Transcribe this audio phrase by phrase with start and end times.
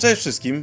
[0.00, 0.56] Cześć wszystkim.
[0.56, 0.62] E,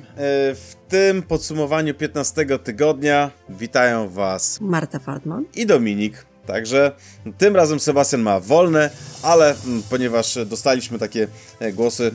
[0.55, 6.25] w tym podsumowaniu 15 tygodnia witają Was Marta Feldman i Dominik.
[6.45, 6.91] Także
[7.37, 8.89] tym razem Sebastian ma wolne,
[9.23, 11.27] ale mm, ponieważ dostaliśmy takie
[11.59, 12.11] e, głosy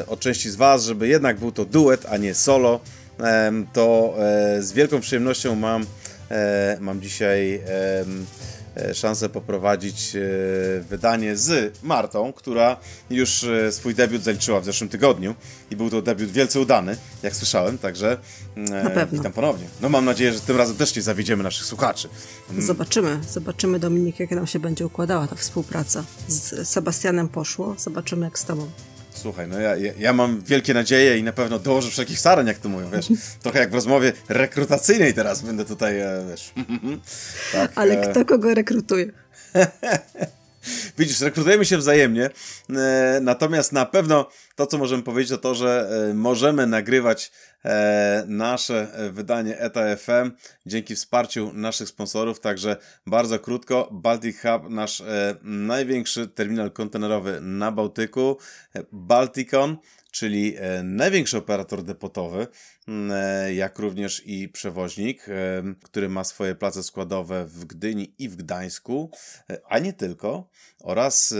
[0.00, 2.80] e, od części z Was, żeby jednak był to duet, a nie solo,
[3.72, 4.14] to
[4.60, 5.86] z wielką przyjemnością mam,
[6.80, 7.62] mam dzisiaj
[8.94, 10.20] szansę poprowadzić e,
[10.80, 12.76] wydanie z Martą, która
[13.10, 15.34] już e, swój debiut zaliczyła w zeszłym tygodniu
[15.70, 18.18] i był to debiut wielce udany, jak słyszałem, także
[19.12, 19.66] witam ponownie.
[19.80, 22.08] No mam nadzieję, że tym razem też nie zawiedziemy naszych słuchaczy.
[22.50, 22.62] Mm.
[22.62, 26.04] Zobaczymy, zobaczymy Dominik, jak nam się będzie układała ta współpraca.
[26.28, 28.70] Z Sebastianem poszło, zobaczymy jak z tobą.
[29.22, 32.58] Słuchaj, no ja, ja, ja, mam wielkie nadzieje i na pewno dołożę wszelkich starań, jak
[32.58, 33.06] to mówią, wiesz.
[33.42, 36.52] Trochę jak w rozmowie rekrutacyjnej teraz będę tutaj, e, wiesz.
[37.52, 38.10] tak, Ale e...
[38.10, 39.06] kto kogo rekrutuje?
[40.98, 42.30] Widzisz, rekrutujemy się wzajemnie,
[42.70, 47.32] e, natomiast na pewno to, co możemy powiedzieć, to to, że e, możemy nagrywać
[47.64, 50.30] e, nasze wydanie ETA FM
[50.66, 55.02] dzięki wsparciu naszych sponsorów, także bardzo krótko, Baltic Hub, nasz
[55.42, 58.38] największy terminal kontenerowy na Bałtyku,
[58.92, 59.76] Balticon,
[60.12, 62.46] czyli największy operator depotowy,
[63.54, 65.26] jak również i przewoźnik,
[65.84, 69.10] który ma swoje place składowe w Gdyni i w Gdańsku,
[69.68, 70.48] a nie tylko
[70.80, 71.34] oraz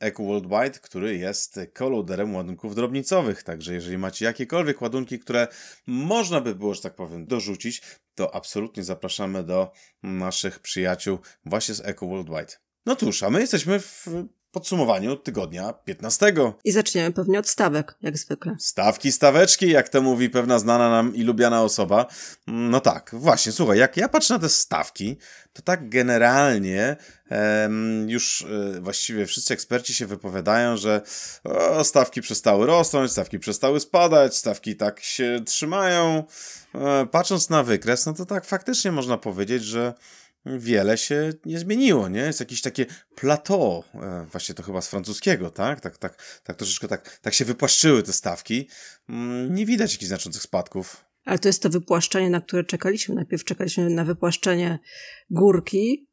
[0.00, 3.42] Eco Worldwide, który jest koloderem ładunków drobnicowych.
[3.42, 5.48] Także jeżeli macie jakiekolwiek ładunki, które
[5.86, 7.82] można by było, że tak powiem, dorzucić,
[8.14, 9.72] to absolutnie zapraszamy do
[10.02, 12.52] naszych przyjaciół właśnie z Eco Worldwide.
[12.86, 14.06] No cóż, a my jesteśmy w
[14.52, 16.32] podsumowaniu tygodnia 15.
[16.64, 18.56] I zaczniemy pewnie od stawek, jak zwykle.
[18.58, 22.06] Stawki, staweczki, jak to mówi pewna znana nam i lubiana osoba.
[22.46, 25.16] No tak, właśnie, słuchaj, jak ja patrzę na te stawki,
[25.52, 26.96] to tak generalnie
[27.28, 31.00] em, już e, właściwie wszyscy eksperci się wypowiadają, że
[31.44, 36.24] o, stawki przestały rosnąć, stawki przestały spadać, stawki tak się trzymają.
[36.74, 39.94] E, patrząc na wykres, no to tak faktycznie można powiedzieć, że
[40.46, 42.20] wiele się nie zmieniło, nie?
[42.20, 45.80] Jest jakieś takie plateau, e, właśnie to chyba z francuskiego, tak?
[45.80, 48.68] Tak, tak, tak troszeczkę tak, tak się wypłaszczyły te stawki.
[49.08, 51.04] Mm, nie widać jakichś znaczących spadków.
[51.24, 53.14] Ale to jest to wypłaszczenie, na które czekaliśmy.
[53.14, 54.78] Najpierw czekaliśmy na wypłaszczenie
[55.30, 56.08] górki,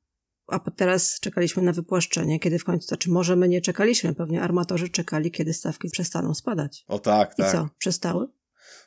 [0.47, 4.41] a teraz czekaliśmy na wypłaszczenie, kiedy w końcu, to znaczy może my nie czekaliśmy, pewnie
[4.41, 6.85] armatorzy czekali, kiedy stawki przestaną spadać.
[6.87, 7.49] O tak, tak.
[7.49, 8.27] I co, przestały?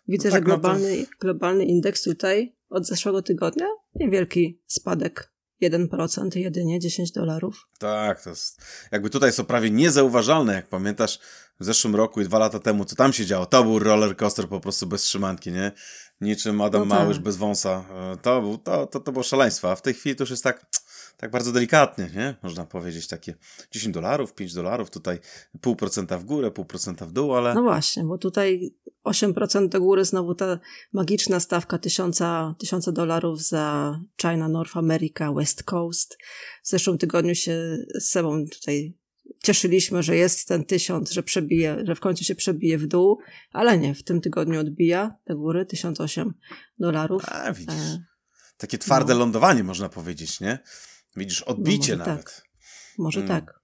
[0.09, 1.11] Widzę, no tak, że globalny, no to...
[1.21, 5.32] globalny indeks tutaj od zeszłego tygodnia niewielki spadek
[5.63, 7.69] 1% jedynie 10 dolarów.
[7.79, 8.61] Tak, to jest,
[8.93, 11.19] jakby tutaj to prawie niezauważalne, jak pamiętasz
[11.61, 13.47] w zeszłym roku i dwa lata temu, co tam się działo.
[13.47, 15.73] To był roller coaster po prostu bez trzymanki, nie?
[16.21, 16.99] Niczym Adam no tak.
[16.99, 17.85] Małysz bez wąsa.
[18.13, 20.45] E, to, był, to, to, to było szaleństwo, a w tej chwili to już jest
[20.45, 20.71] tak
[21.17, 22.35] tak bardzo delikatnie, nie?
[22.43, 23.35] Można powiedzieć takie
[23.71, 25.19] 10 dolarów, 5 dolarów, tutaj
[25.61, 27.55] pół procenta w górę, pół procenta w dół, ale...
[27.55, 28.75] No właśnie, bo tutaj
[29.05, 30.59] 8% do góry znowu ta
[30.93, 32.19] magiczna stawka 1000,
[32.59, 36.17] 1000 dolarów za China, North America, West Coast.
[36.63, 38.97] W zeszłym tygodniu się z sobą tutaj
[39.43, 43.19] cieszyliśmy, że jest ten tysiąc, że przebije, że w końcu się przebije w dół,
[43.51, 46.35] ale nie, w tym tygodniu odbija do góry 1008
[46.79, 47.23] dolarów.
[47.29, 47.75] A, widzisz.
[47.75, 48.05] E,
[48.57, 49.21] Takie twarde no.
[49.21, 50.59] lądowanie, można powiedzieć, nie?
[51.17, 52.25] Widzisz, odbicie no, nawet.
[52.25, 52.45] Tak.
[52.99, 53.41] Może hmm.
[53.41, 53.63] tak.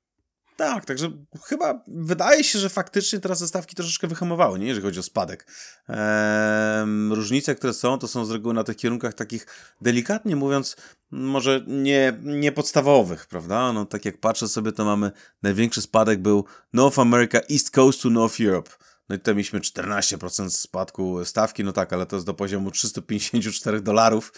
[0.58, 1.10] Tak, także
[1.44, 4.66] chyba wydaje się, że faktycznie teraz te stawki troszeczkę wyhamowały, nie?
[4.66, 5.46] jeżeli chodzi o spadek.
[5.88, 9.46] Ehm, różnice, które są, to są z reguły na tych kierunkach takich,
[9.80, 10.76] delikatnie mówiąc,
[11.10, 13.72] może nie, nie podstawowych, prawda?
[13.72, 15.10] No tak jak patrzę sobie, to mamy
[15.42, 18.70] największy spadek był North America, East Coast to North Europe.
[19.08, 23.80] No i tutaj mieliśmy 14% spadku stawki, no tak, ale to jest do poziomu 354
[23.80, 24.32] dolarów,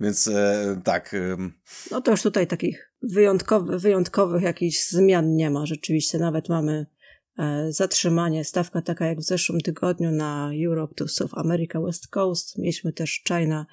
[0.00, 1.14] więc e, tak.
[1.14, 1.36] E,
[1.90, 5.66] no to już tutaj takich wyjątkowych, wyjątkowych jakichś zmian nie ma.
[5.66, 6.86] Rzeczywiście nawet mamy
[7.38, 12.58] e, zatrzymanie, stawka taka jak w zeszłym tygodniu na Europe to South America West Coast.
[12.58, 13.66] Mieliśmy też China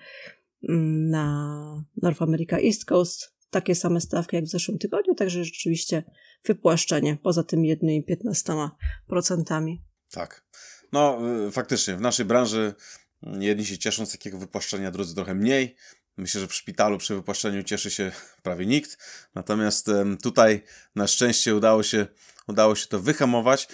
[0.70, 3.34] mm, na North America East Coast.
[3.50, 6.04] Takie same stawki jak w zeszłym tygodniu, także rzeczywiście
[6.46, 9.78] wypłaszczenie poza tymi jednymi 15%.
[10.14, 10.44] Tak.
[10.92, 12.74] No, y, faktycznie, w naszej branży
[13.40, 15.76] jedni się cieszą z takiego wypłaszczenia, drudzy trochę mniej.
[16.18, 18.12] Myślę, że w szpitalu przy wypłaszczeniu cieszy się
[18.44, 18.98] prawie nikt.
[19.36, 19.88] Natomiast
[20.24, 20.64] tutaj
[20.96, 22.08] na szczęście udało się,
[22.48, 23.68] udało się to wyhamować.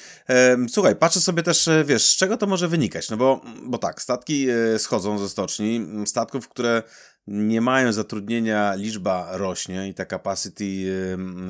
[0.70, 3.10] Słuchaj, patrzę sobie też, e, wiesz, z czego to może wynikać.
[3.10, 5.88] No bo, bo tak, statki e, schodzą ze stoczni.
[6.06, 6.84] Statków, które
[7.28, 10.66] nie mają zatrudnienia, liczba rośnie i ta capacity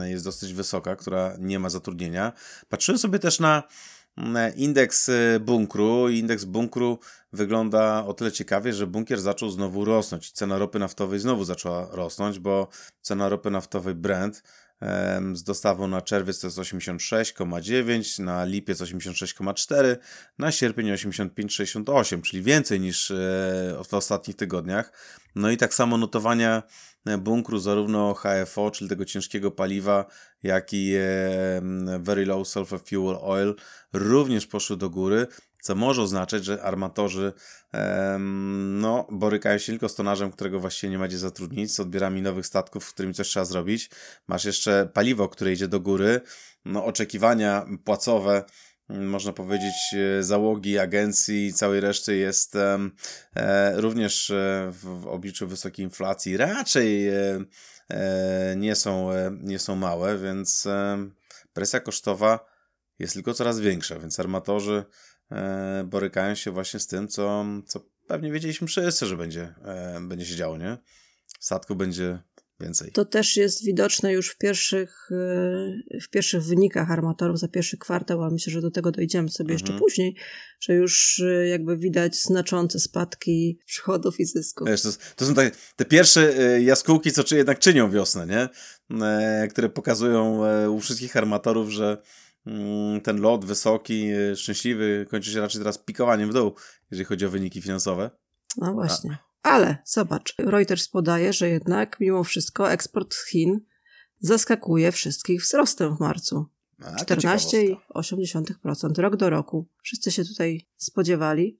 [0.05, 2.33] jest dosyć wysoka, która nie ma zatrudnienia.
[2.69, 3.63] Patrzyłem sobie też na
[4.55, 6.09] indeks e, bunkru.
[6.09, 6.99] Indeks bunkru
[7.33, 10.31] wygląda o tyle ciekawie, że bunkier zaczął znowu rosnąć.
[10.31, 12.67] Cena ropy naftowej znowu zaczęła rosnąć, bo
[13.01, 14.43] cena ropy naftowej Brent
[15.33, 19.97] z dostawą na czerwiec to jest 86,9, na lipiec 86,4,
[20.37, 23.13] na sierpień 85,68, czyli więcej niż
[23.89, 24.91] w ostatnich tygodniach.
[25.35, 26.63] No i tak samo notowania
[27.17, 30.05] bunkru zarówno HFO, czyli tego ciężkiego paliwa,
[30.43, 30.93] jak i
[31.99, 33.55] Very Low Sulfur Fuel Oil
[33.93, 35.27] również poszły do góry
[35.61, 37.33] co może oznaczać, że armatorzy
[38.59, 42.45] no, borykają się tylko z tonarzem, którego właściwie nie ma gdzie zatrudnić, z odbiorami nowych
[42.45, 43.89] statków, w którymi coś trzeba zrobić.
[44.27, 46.21] Masz jeszcze paliwo, które idzie do góry,
[46.65, 48.43] no, oczekiwania płacowe,
[48.89, 52.79] można powiedzieć, e, załogi agencji i całej reszty jest e,
[53.81, 57.11] również e, w, w obliczu wysokiej inflacji raczej
[58.55, 59.09] nie, są,
[59.41, 60.67] nie są małe, więc
[61.53, 62.45] presja kosztowa
[62.99, 64.83] jest tylko coraz większa, więc armatorzy
[65.85, 69.53] borykają się właśnie z tym, co, co pewnie wiedzieliśmy wszyscy, że będzie,
[70.01, 70.77] będzie się działo, nie?
[71.39, 72.19] Statku będzie
[72.61, 72.91] więcej.
[72.91, 78.23] To też jest widoczne już w pierwszych, e, w pierwszych wynikach armatorów za pierwszy kwartał,
[78.23, 79.59] a myślę, że do tego dojdziemy sobie mhm.
[79.59, 80.15] jeszcze później,
[80.59, 84.67] że już e, jakby widać znaczące spadki przychodów i zysków.
[84.67, 88.49] Wiesz, to, to, są te, te pierwsze e, jaskółki, co czy jednak czynią wiosnę, nie?
[89.49, 91.97] Które pokazują u wszystkich armatorów, że
[92.45, 96.55] Mm, ten lot wysoki, szczęśliwy kończy się raczej teraz pikowaniem w dół,
[96.91, 98.11] jeżeli chodzi o wyniki finansowe.
[98.57, 99.11] No właśnie.
[99.11, 99.28] A.
[99.41, 103.59] Ale zobacz, Reuters podaje, że jednak mimo wszystko eksport z Chin
[104.19, 106.45] zaskakuje wszystkich wzrostem w marcu.
[106.79, 109.67] 14,8% rok do roku.
[109.83, 111.59] Wszyscy się tutaj spodziewali,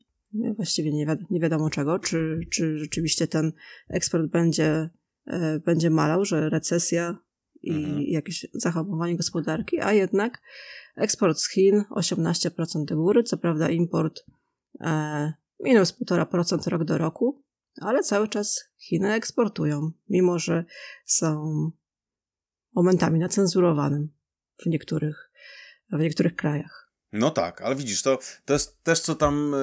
[0.55, 3.51] właściwie nie, wi nie wiadomo czego, czy, czy rzeczywiście ten
[3.89, 4.89] eksport będzie,
[5.25, 7.17] e, będzie malał, że recesja
[7.61, 8.01] i mhm.
[8.01, 10.41] jakieś zahamowanie gospodarki, a jednak
[10.95, 14.25] eksport z Chin 18% do góry, co prawda import
[14.81, 17.43] e, minus 1,5% rok do roku,
[17.81, 20.65] ale cały czas Chiny eksportują, mimo że
[21.05, 21.71] są
[22.75, 24.13] momentami na cenzurowanym
[24.57, 25.31] w niektórych,
[25.91, 26.88] w niektórych krajach.
[27.13, 29.55] No tak, ale widzisz, to, to jest też co tam,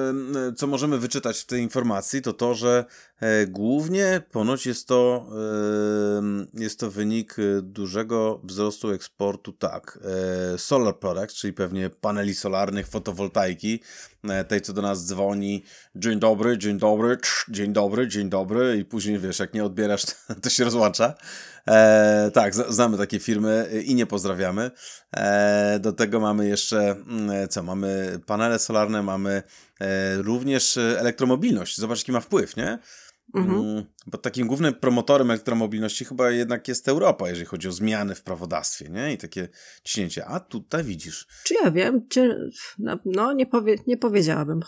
[0.49, 2.85] e, co możemy wyczytać w tej informacji, to to, że
[3.19, 9.99] e, głównie ponoć jest to, e, jest to wynik dużego wzrostu eksportu, tak,
[10.57, 13.79] solar products, czyli pewnie paneli solarnych, fotowoltaiki,
[14.47, 15.63] tej co do nas dzwoni,
[15.95, 17.17] dzień dobry, dzień dobry,
[17.49, 20.05] dzień dobry, dzień dobry i później wiesz, jak nie odbierasz,
[20.43, 21.13] to się rozłącza.
[21.67, 24.71] E, tak, znamy takie firmy i nie pozdrawiamy.
[25.17, 29.43] E, do tego mamy jeszcze, mm, co, mamy panele solarne, mamy
[29.79, 31.77] e, również elektromobilność.
[31.77, 32.79] Zobacz, jaki ma wpływ, nie?
[33.35, 33.59] Mhm.
[33.59, 38.23] Mm, bo takim głównym promotorem elektromobilności chyba jednak jest Europa, jeżeli chodzi o zmiany w
[38.23, 39.13] prawodawstwie, nie?
[39.13, 39.47] I takie
[39.83, 40.25] ciśnięcie.
[40.25, 41.27] A tutaj widzisz.
[41.43, 42.07] Czy ja wiem?
[42.07, 44.59] Czy, no, no nie, powie, nie powiedziałabym.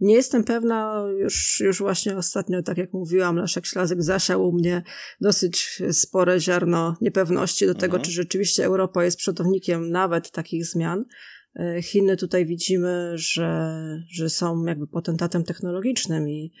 [0.00, 4.82] nie jestem pewna, już, już właśnie ostatnio, tak jak mówiłam, Leszek Ślazek zasiał u mnie
[5.20, 8.02] dosyć spore ziarno niepewności do tego, mhm.
[8.02, 11.04] czy rzeczywiście Europa jest przodownikiem nawet takich zmian.
[11.56, 13.78] E, Chiny tutaj widzimy, że,
[14.10, 16.52] że są jakby potentatem technologicznym i,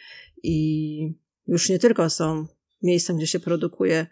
[0.42, 2.46] i już nie tylko są
[2.82, 4.06] miejscem, gdzie się produkuje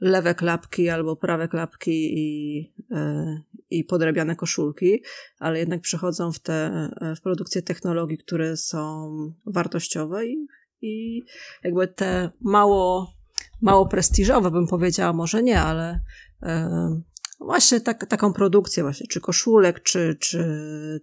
[0.00, 3.40] lewe klapki albo prawe klapki i, e,
[3.70, 5.02] i podrabiane koszulki,
[5.38, 6.54] ale jednak przechodzą w te
[7.00, 9.10] e, w produkcję technologii, które są
[9.46, 10.46] wartościowe i,
[10.82, 11.22] i
[11.64, 13.12] jakby te mało,
[13.60, 16.00] mało prestiżowe, bym powiedziała, może nie, ale
[16.42, 17.00] e,
[17.40, 20.44] właśnie tak, taką produkcję właśnie, czy koszulek, czy, czy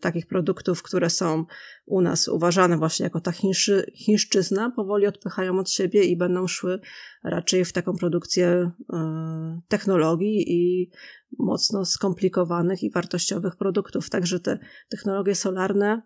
[0.01, 1.45] takich produktów, które są
[1.85, 6.79] u nas uważane właśnie jako ta chińszy, chińszczyzna, powoli odpychają od siebie i będą szły
[7.23, 8.95] raczej w taką produkcję y,
[9.67, 10.91] technologii i
[11.39, 14.09] mocno skomplikowanych i wartościowych produktów.
[14.09, 14.59] Także te
[14.89, 16.01] technologie solarne,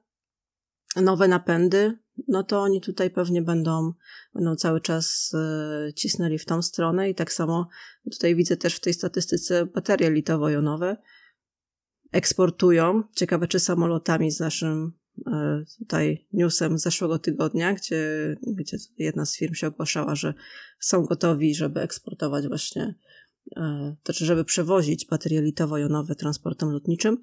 [0.96, 3.94] nowe napędy, no to oni tutaj pewnie będą,
[4.34, 7.68] będą cały czas e, cisnęli w tą stronę i tak samo
[8.12, 10.98] tutaj widzę też w tej statystyce baterie litowo-jonowe
[12.12, 13.04] eksportują.
[13.16, 14.94] Ciekawe, czy samolotami z naszym
[15.28, 20.34] e, tutaj newsem z zeszłego tygodnia, gdzie, gdzie jedna z firm się ogłaszała, że
[20.80, 22.96] są gotowi, żeby eksportować właśnie,
[23.58, 27.18] e, to znaczy, żeby przewozić baterie litowo-jonowe transportem lotniczym.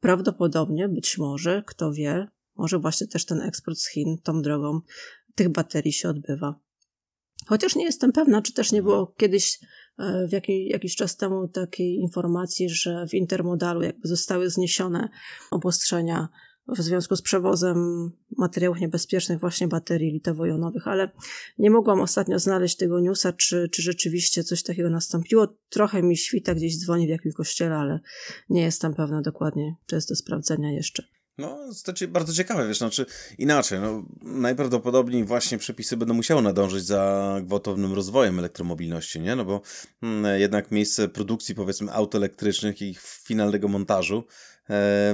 [0.00, 4.80] Prawdopodobnie, być może, kto wie, może właśnie też ten eksport z Chin tą drogą
[5.34, 6.60] tych baterii się odbywa.
[7.46, 9.58] Chociaż nie jestem pewna, czy też nie było kiedyś
[9.98, 15.08] e, w jakiś, jakiś czas temu takiej informacji, że w intermodalu jakby zostały zniesione
[15.50, 16.28] obostrzenia
[16.68, 21.10] w związku z przewozem materiałów niebezpiecznych, właśnie baterii litowo-jonowych, ale
[21.58, 25.48] nie mogłam ostatnio znaleźć tego newsa, czy, czy rzeczywiście coś takiego nastąpiło.
[25.68, 28.00] Trochę mi świta gdzieś dzwoni w jakimś kościele, ale
[28.48, 31.15] nie jestem pewna dokładnie, czy jest do sprawdzenia jeszcze.
[31.38, 33.06] No, to bardzo ciekawe, wiesz, znaczy
[33.38, 39.36] inaczej, no, najprawdopodobniej właśnie przepisy będą musiały nadążyć za gwałtownym rozwojem elektromobilności, nie?
[39.36, 39.60] No bo
[40.02, 44.24] mm, jednak miejsce produkcji, powiedzmy, aut elektrycznych i ich finalnego montażu,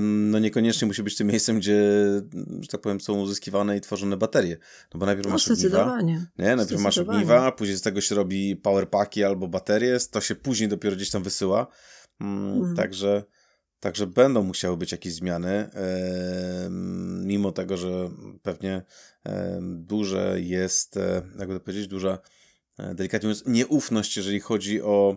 [0.01, 1.83] no niekoniecznie musi być tym miejscem, gdzie,
[2.61, 4.57] że tak powiem, są uzyskiwane i tworzone baterie.
[4.95, 6.27] No bo najpierw no, masz ogniwa, nie?
[6.57, 10.97] Najpierw masz ogniwa, później z tego się robi powerpacki albo baterie, to się później dopiero
[10.97, 11.67] gdzieś tam wysyła,
[12.21, 12.77] mm, mm.
[12.77, 13.25] także...
[13.83, 15.71] Także będą musiały być jakieś zmiany,
[17.25, 18.11] mimo tego, że
[18.43, 18.83] pewnie
[19.63, 22.19] duże jest, e, jakby to powiedzieć, duża,
[22.79, 25.17] e, delikatnie mówiąc, nieufność, jeżeli chodzi o,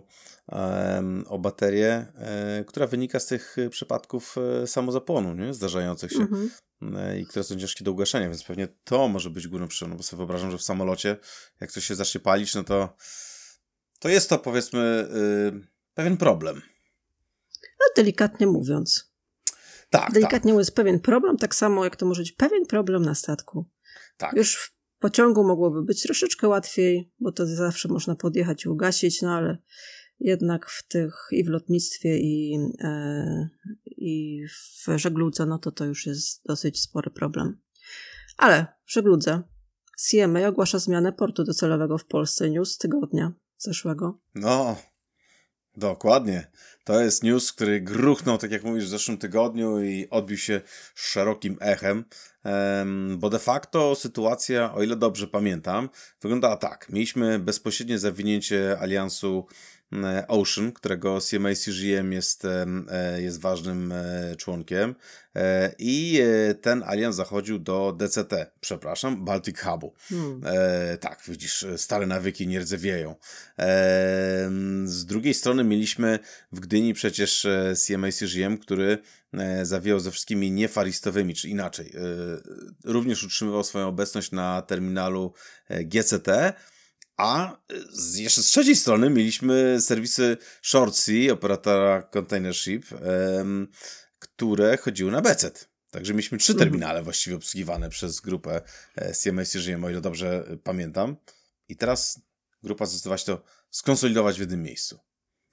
[1.26, 5.54] o baterię, e, która wynika z tych przypadków samozapłonu, nie?
[5.54, 6.20] zdarzających się.
[6.20, 6.50] Mhm.
[7.20, 10.18] I które są ciężkie do ugaszenia, więc pewnie to może być główną przyczyną, bo sobie
[10.18, 11.16] wyobrażam, że w samolocie,
[11.60, 12.96] jak coś się zacznie palić, no to,
[14.00, 15.08] to jest to powiedzmy
[15.94, 16.62] pewien problem.
[17.86, 19.12] No, delikatnie mówiąc.
[19.90, 20.12] Tak.
[20.12, 20.52] Delikatnie tak.
[20.52, 23.70] mówiąc, pewien problem, tak samo jak to może być pewien problem na statku.
[24.16, 24.36] Tak.
[24.36, 29.34] Już w pociągu mogłoby być troszeczkę łatwiej, bo to zawsze można podjechać i ugasić, no
[29.34, 29.58] ale
[30.20, 33.48] jednak w tych i w lotnictwie, i, e,
[33.86, 37.60] i w żegludze, no to to już jest dosyć spory problem.
[38.36, 39.42] Ale w żegludze
[39.96, 44.20] CMA ogłasza zmianę portu docelowego w Polsce news tygodnia zeszłego.
[44.34, 44.76] No,
[45.76, 46.46] Dokładnie.
[46.84, 50.60] To jest news, który gruchnął, tak jak mówisz, w zeszłym tygodniu i odbił się
[50.94, 52.04] szerokim echem,
[53.16, 55.88] bo de facto sytuacja, o ile dobrze pamiętam,
[56.20, 56.88] wyglądała tak.
[56.88, 59.46] Mieliśmy bezpośrednie zawinięcie aliansu
[60.28, 63.94] Ocean, którego CMA CGM jest, e, e, jest ważnym
[64.38, 64.94] członkiem
[65.78, 66.20] i
[66.62, 69.94] ten alians zachodził do DCT, przepraszam, Baltic Hubu.
[70.08, 70.40] Hmm.
[71.00, 73.14] tak, widzisz, stare nawyki nie rdzewieją.
[74.84, 76.18] z drugiej strony mieliśmy
[76.52, 77.46] w Gdyni przecież
[77.86, 78.98] CMA CGM, który
[79.62, 81.92] zawijał ze wszystkimi niefaristowymi, czy inaczej,
[82.84, 85.32] również utrzymywał swoją obecność na terminalu
[85.70, 86.28] GCT,
[87.16, 87.56] a
[87.90, 92.84] z, jeszcze z trzeciej strony mieliśmy serwisy Shortsea, operatora Container Ship,
[93.36, 93.68] um,
[94.18, 95.68] które chodziły na BCET.
[95.90, 96.68] Także mieliśmy trzy mhm.
[96.70, 98.60] terminale właściwie obsługiwane przez grupę
[98.96, 101.16] e, CMS Żyjem, o ile dobrze pamiętam.
[101.68, 102.20] I teraz
[102.62, 104.98] grupa zdecydowała się to skonsolidować w jednym miejscu.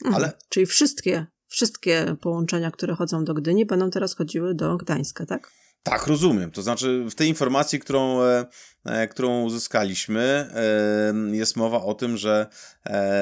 [0.05, 0.15] Mhm.
[0.15, 0.31] Ale...
[0.49, 5.51] Czyli wszystkie, wszystkie połączenia, które chodzą do Gdyni, będą teraz chodziły do Gdańska, tak?
[5.83, 6.51] Tak, rozumiem.
[6.51, 8.45] To znaczy, w tej informacji, którą, e,
[8.85, 12.47] e, którą uzyskaliśmy, e, jest mowa o tym, że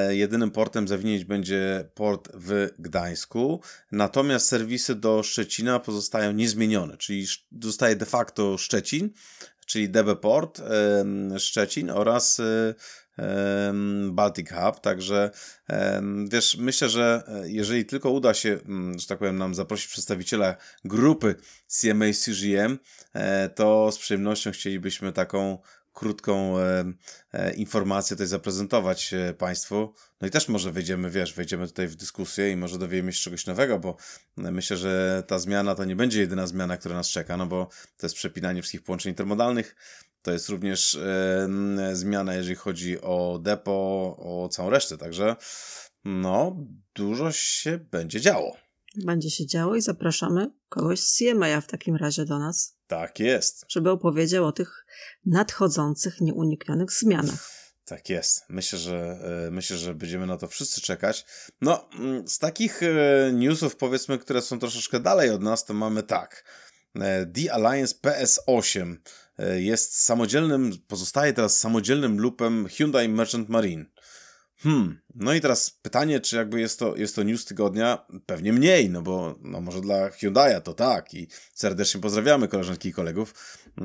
[0.08, 3.60] jedynym portem zawinięć będzie port w Gdańsku,
[3.92, 7.26] natomiast serwisy do Szczecina pozostają niezmienione, czyli
[7.62, 9.10] zostaje de facto Szczecin,
[9.66, 10.62] czyli DB Port
[11.38, 12.40] Szczecin oraz
[14.10, 15.30] Baltic Hub, także
[16.28, 20.56] wiesz, myślę, że e, jeżeli tylko uda się, mm, że tak powiem, nam zaprosić przedstawiciela
[20.84, 21.34] grupy
[21.66, 22.78] CMA CGM,
[23.12, 25.58] e, to z przyjemnością chcielibyśmy taką
[25.92, 29.94] krótką e, informację tutaj zaprezentować Państwu.
[30.20, 33.46] No i też może wejdziemy, wiesz, wejdziemy tutaj w dyskusję i może dowiemy się czegoś
[33.46, 33.96] nowego, bo
[34.36, 38.06] myślę, że ta zmiana to nie będzie jedyna zmiana, która nas czeka, no bo to
[38.06, 39.76] jest przepinanie wszystkich połączeń intermodalnych,
[40.22, 40.98] to jest również
[41.92, 43.72] zmiana, jeżeli chodzi o depo,
[44.18, 45.36] o całą resztę, także
[46.04, 48.56] no, dużo się będzie działo.
[48.96, 52.76] Będzie się działo i zapraszamy kogoś z CMA w takim razie do nas.
[52.86, 53.64] Tak jest.
[53.68, 54.86] Żeby opowiedział o tych
[55.26, 57.50] nadchodzących, nieuniknionych zmianach.
[57.84, 58.44] Tak jest.
[58.48, 61.24] Myślę, że e, myślę, że będziemy na to wszyscy czekać.
[61.60, 66.02] No, mm, z takich e, newsów, powiedzmy, które są troszeczkę dalej od nas, to mamy
[66.02, 66.44] tak.
[67.34, 68.96] The Alliance PS8
[69.56, 73.84] jest samodzielnym, pozostaje teraz samodzielnym lupem Hyundai Merchant Marine.
[74.62, 78.06] Hmm, no i teraz pytanie, czy jakby jest to, jest to news tygodnia?
[78.26, 82.92] Pewnie mniej, no bo no może dla Hyundai'a to tak i serdecznie pozdrawiamy koleżanki i
[82.92, 83.34] kolegów,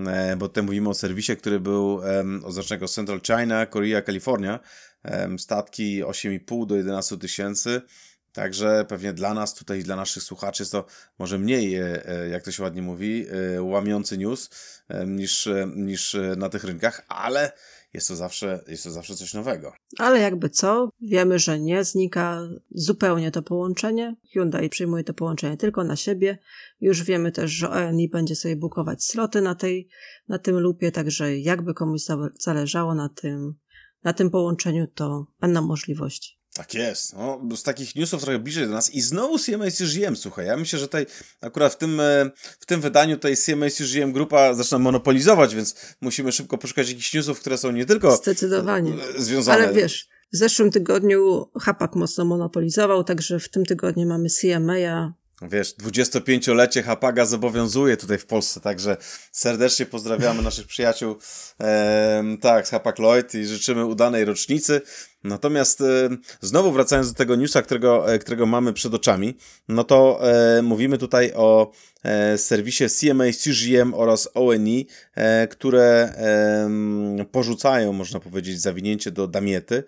[0.07, 4.59] e, bo tutaj mówimy o serwisie, który był e, oznaczonego Central China, Korea, Kalifornia,
[5.03, 7.81] e, statki 8,5 do 11 tysięcy,
[8.37, 10.85] Także pewnie dla nas tutaj, dla naszych słuchaczy jest to
[11.19, 13.25] może mniej, e, e, jak to się ładnie mówi,
[13.55, 14.49] e, łamiący news
[15.07, 17.51] niż, niż na tych rynkach, ale
[17.93, 19.73] jest to, zawsze, jest to zawsze coś nowego.
[19.97, 22.41] Ale jakby co, wiemy, że nie znika
[22.71, 24.15] zupełnie to połączenie.
[24.33, 26.37] Hyundai przyjmuje to połączenie tylko na siebie.
[26.81, 29.89] Już wiemy też, że ONI będzie sobie bukować sloty na, tej,
[30.27, 32.01] na tym lupie, także jakby komuś
[32.39, 33.55] zależało na tym,
[34.03, 36.36] na tym połączeniu, to będą możliwości.
[36.57, 37.13] Tak jest.
[37.13, 38.89] No, z takich newsów trochę bliżej do nas.
[38.89, 40.45] I znowu CMA CGM, słuchaj.
[40.45, 41.05] Ja myślę, że tutaj
[41.41, 46.31] akurat w tym, e, w tym wydaniu tutaj CMA CGM grupa zaczyna monopolizować, więc musimy
[46.31, 48.93] szybko poszukać jakichś newsów, które są nie tylko Zdecydowanie.
[49.17, 49.63] E, związane.
[49.63, 55.75] Ale wiesz, w zeszłym tygodniu Hapak mocno monopolizował, także w tym tygodniu mamy CMA, wiesz,
[55.75, 58.97] 25-lecie Hapaga zobowiązuje tutaj w Polsce, także
[59.31, 61.15] serdecznie pozdrawiamy naszych przyjaciół,
[61.61, 64.81] e, tak, z Hapag Lloyd i życzymy udanej rocznicy.
[65.23, 66.09] Natomiast e,
[66.41, 70.19] znowu wracając do tego newsa, którego, e, którego mamy przed oczami, no to
[70.57, 71.71] e, mówimy tutaj o
[72.03, 76.13] e, serwisie CMA, CGM oraz ONI, e, które
[77.31, 79.83] porzucają, można powiedzieć, zawinięcie do Damiety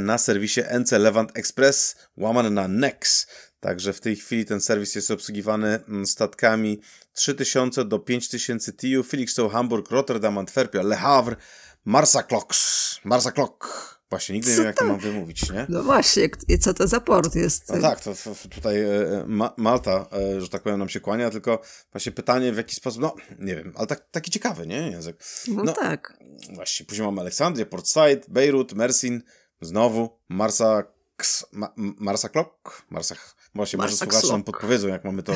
[0.00, 3.26] na serwisie NC Levant Express, łamane na NEX.
[3.60, 6.80] Także w tej chwili ten serwis jest obsługiwany mm, statkami
[7.12, 11.36] 3000 do 5000 TU, Felixstowe, Hamburg, Rotterdam, Antwerpia, Le Havre,
[11.84, 13.98] Marsa Clocks, Marsa Clock.
[14.10, 15.66] Właśnie, nigdy nie wiem, jak to mam wymówić, nie?
[15.68, 16.28] No właśnie,
[16.60, 17.68] co to za port jest?
[17.68, 21.30] No tak, to, to tutaj e, Ma Malta, e, że tak powiem, nam się kłania,
[21.30, 21.62] tylko
[21.92, 24.90] właśnie pytanie w jaki sposób, no nie wiem, ale tak, taki ciekawy, nie?
[24.90, 25.16] Język.
[25.48, 26.18] No, no tak.
[26.54, 29.22] Właśnie, później mamy Aleksandrię, Port Said, Beirut, Mersin,
[29.60, 30.82] znowu Marsa,
[31.16, 33.14] Ks, Ma, Marsa Clock, Marsa
[33.54, 35.34] Właśnie, może słuchacze nam podpowiedzą, jak mamy to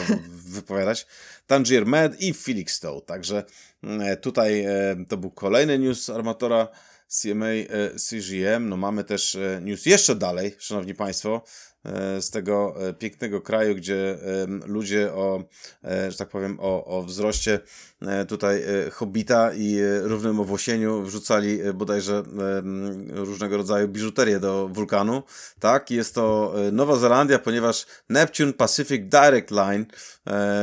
[0.54, 1.07] wypowiadać.
[1.47, 3.00] Tangier Med i Felixstowe.
[3.07, 3.45] Także
[3.83, 6.69] mm, tutaj e, to był kolejny news armatora
[7.09, 7.66] CMA e,
[7.99, 8.69] CGM.
[8.69, 11.45] No mamy też e, news jeszcze dalej, szanowni państwo,
[12.20, 14.18] z tego pięknego kraju, gdzie
[14.66, 15.44] ludzie o,
[16.08, 17.60] że tak powiem, o, o wzroście
[18.28, 18.62] tutaj
[18.92, 22.22] hobita i równym owłosieniu wrzucali bodajże
[23.10, 25.22] różnego rodzaju biżuterię do wulkanu.
[25.60, 29.86] Tak, jest to Nowa Zelandia, ponieważ Neptune Pacific Direct Line,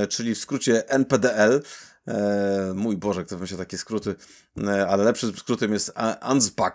[0.09, 1.61] czyli w skrócie NPDL,
[2.09, 4.15] E, mój Boże, kto wymyśla takie skróty, e,
[4.67, 6.73] ale lepszym skrótem jest ANZPAC,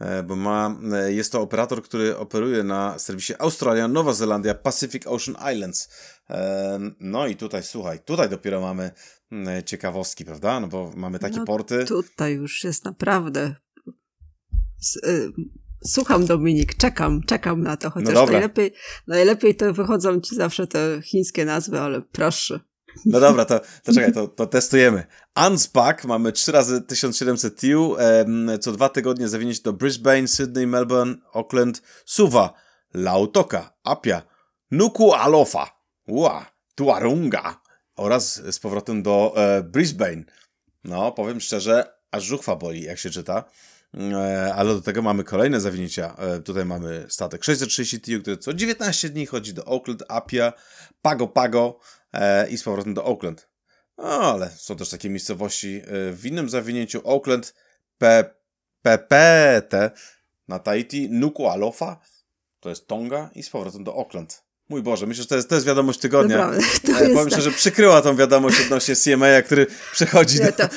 [0.00, 5.06] e, bo ma, e, jest to operator, który operuje na serwisie Australia, Nowa Zelandia, Pacific
[5.06, 5.88] Ocean Islands.
[6.30, 8.90] E, no i tutaj, słuchaj, tutaj dopiero mamy
[9.32, 10.60] e, ciekawostki, prawda?
[10.60, 11.84] No bo mamy takie no, porty.
[11.84, 13.54] Tutaj już jest naprawdę.
[15.84, 18.72] Słucham Dominik, czekam, czekam na to, no chociaż no najlepiej,
[19.06, 22.60] najlepiej to wychodzą ci zawsze te chińskie nazwy, ale proszę.
[23.06, 25.06] No dobra, to, to czekaj, to, to testujemy.
[25.46, 27.96] Unspack mamy 3 razy 1700 TU,
[28.60, 32.52] co dwa tygodnie zawinięć do Brisbane, Sydney, Melbourne, Auckland, Suva,
[32.94, 34.22] Lautoka, Apia,
[34.70, 37.60] Nuku Alofa, Ua, Tuarunga
[37.96, 40.24] oraz z powrotem do e, Brisbane.
[40.84, 43.44] No, powiem szczerze, aż żuchwa boli, jak się czyta.
[43.94, 46.16] E, ale do tego mamy kolejne zawinięcia.
[46.16, 50.52] E, tutaj mamy statek 630 TU, który co 19 dni chodzi do Auckland, Apia,
[51.02, 51.78] Pago Pago,
[52.50, 53.48] i z powrotem do Oakland.
[53.98, 57.00] No, ale są też takie miejscowości e, w innym zawinięciu.
[57.04, 57.54] Oakland,
[58.82, 59.90] PPT
[60.48, 61.96] na Tahiti, Nuku'alofa,
[62.60, 64.42] to jest Tonga i z powrotem do Oakland.
[64.68, 66.36] Mój Boże, myślę, że to jest, to jest wiadomość tygodnia.
[66.36, 67.54] Naprawdę, to e, Powiem tak.
[67.54, 70.68] przykryła tą wiadomość odnośnie CMA, który przechodzi do,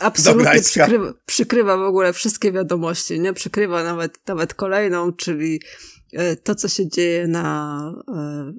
[0.00, 3.32] absolutnie do przykrywa, przykrywa w ogóle wszystkie wiadomości, nie?
[3.32, 6.01] Przykrywa nawet, nawet kolejną, czyli E,
[6.44, 8.52] to, co się dzieje na, e,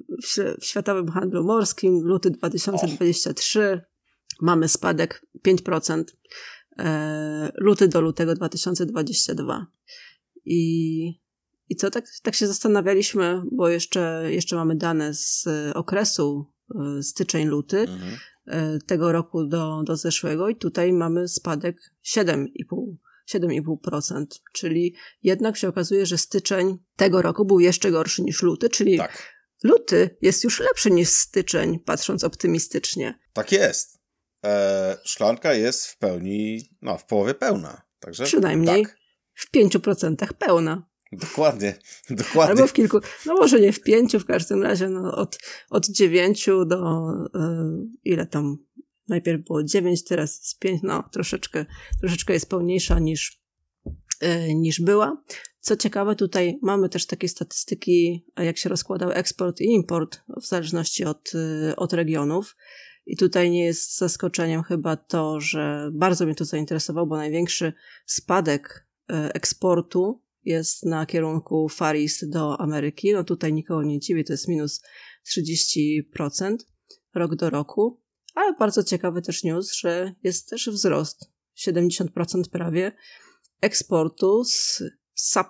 [0.60, 3.80] w światowym handlu morskim, luty 2023,
[4.40, 6.04] mamy spadek 5%,
[6.78, 9.66] e, luty do lutego 2022.
[10.44, 11.06] I,
[11.68, 16.52] i co, tak, tak się zastanawialiśmy, bo jeszcze, jeszcze mamy dane z okresu
[17.02, 18.78] styczeń-luty mhm.
[18.86, 22.94] tego roku do, do zeszłego i tutaj mamy spadek 7,5%.
[23.30, 28.98] 7,5%, czyli jednak się okazuje, że styczeń tego roku był jeszcze gorszy niż luty, czyli
[28.98, 29.32] tak.
[29.62, 33.18] luty jest już lepszy niż styczeń, patrząc optymistycznie.
[33.32, 33.98] Tak jest.
[34.44, 37.82] E, szklanka jest w pełni, no w połowie pełna.
[38.00, 38.96] Także Przynajmniej tak.
[39.34, 40.86] w 5% pełna.
[41.12, 41.78] Dokładnie,
[42.10, 42.52] dokładnie.
[42.52, 45.38] Albo w kilku, no może nie w pięciu, w każdym razie no od,
[45.70, 47.38] od dziewięciu do y,
[48.04, 48.56] ile tam
[49.08, 51.66] najpierw było 9, teraz jest 5, no troszeczkę,
[52.00, 53.42] troszeczkę jest pełniejsza niż,
[54.22, 55.22] yy, niż była.
[55.60, 61.04] Co ciekawe, tutaj mamy też takie statystyki, jak się rozkładał eksport i import w zależności
[61.04, 62.56] od, yy, od regionów.
[63.06, 67.72] I tutaj nie jest zaskoczeniem chyba to, że bardzo mnie to zainteresowało, bo największy
[68.06, 73.12] spadek yy, eksportu jest na kierunku Far East do Ameryki.
[73.12, 74.82] No tutaj nikogo nie dziwi, to jest minus
[75.36, 76.56] 30%
[77.14, 78.03] rok do roku.
[78.34, 81.30] Ale bardzo ciekawy też news, że jest też wzrost
[81.66, 82.08] 70%
[82.52, 82.92] prawie
[83.60, 84.82] eksportu z
[85.14, 85.48] sub,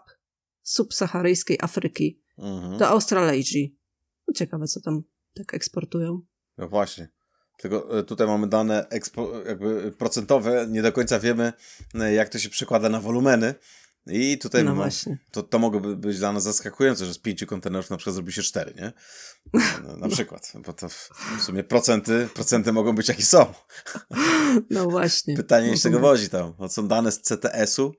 [0.62, 2.78] subsaharyjskiej Afryki mhm.
[2.78, 3.78] do Australazji.
[4.28, 5.02] No ciekawe, co tam
[5.34, 6.20] tak eksportują.
[6.58, 7.08] No właśnie.
[7.58, 8.86] Tylko e, tutaj mamy dane
[9.98, 11.52] procentowe, nie do końca wiemy,
[11.94, 13.54] e, jak to się przekłada na wolumeny.
[14.06, 15.18] I tutaj no właśnie.
[15.30, 18.42] To, to mogłoby być dla nas zaskakujące, że z pięciu kontenerów na przykład zrobi się
[18.42, 18.92] cztery, nie?
[19.86, 23.54] No, na przykład, bo to w sumie procenty, procenty mogą być jakie są.
[24.70, 25.36] No właśnie.
[25.36, 26.54] Pytanie, z czego wozi tam.
[26.58, 27.94] No, są dane z CTS-u,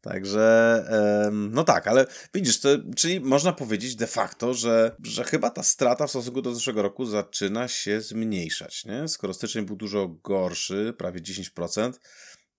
[0.00, 0.84] Także,
[1.32, 6.06] no tak, ale widzisz, to, czyli można powiedzieć de facto, że, że chyba ta strata
[6.06, 9.08] w stosunku do zeszłego roku zaczyna się zmniejszać, nie?
[9.08, 11.92] Skoro styczeń był dużo gorszy, prawie 10%,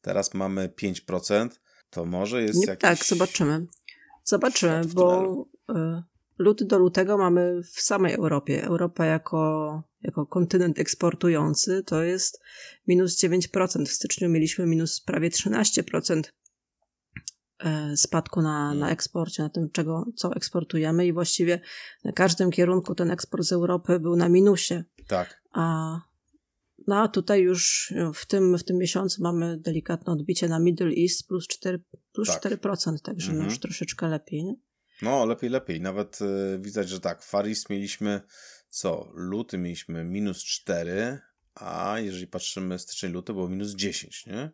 [0.01, 1.49] teraz mamy 5%,
[1.89, 2.81] to może jest nie, jakiś...
[2.81, 3.65] Tak, zobaczymy.
[4.23, 5.73] Zobaczymy, bo y,
[6.37, 8.63] luty do lutego mamy w samej Europie.
[8.63, 12.41] Europa jako, jako kontynent eksportujący to jest
[12.87, 13.85] minus 9%.
[13.85, 16.21] W styczniu mieliśmy minus prawie 13%
[17.59, 18.89] e, spadku na, na mm.
[18.89, 21.59] eksporcie, na tym, czego, co eksportujemy i właściwie
[22.03, 24.83] na każdym kierunku ten eksport z Europy był na minusie.
[25.07, 25.41] Tak.
[25.53, 25.95] A,
[26.87, 31.27] no a tutaj już w tym, w tym miesiącu mamy delikatne odbicie na Middle East
[31.27, 31.79] plus 4%,
[32.11, 32.43] plus tak.
[32.43, 33.49] 4% także mhm.
[33.49, 34.43] już troszeczkę lepiej.
[34.43, 34.55] Nie?
[35.01, 35.81] No, lepiej, lepiej.
[35.81, 38.21] Nawet y, widać, że tak, Faris mieliśmy
[38.69, 39.11] co?
[39.13, 41.19] Luty mieliśmy minus 4,
[41.55, 44.51] a jeżeli patrzymy styczeń, luty było minus 10, nie?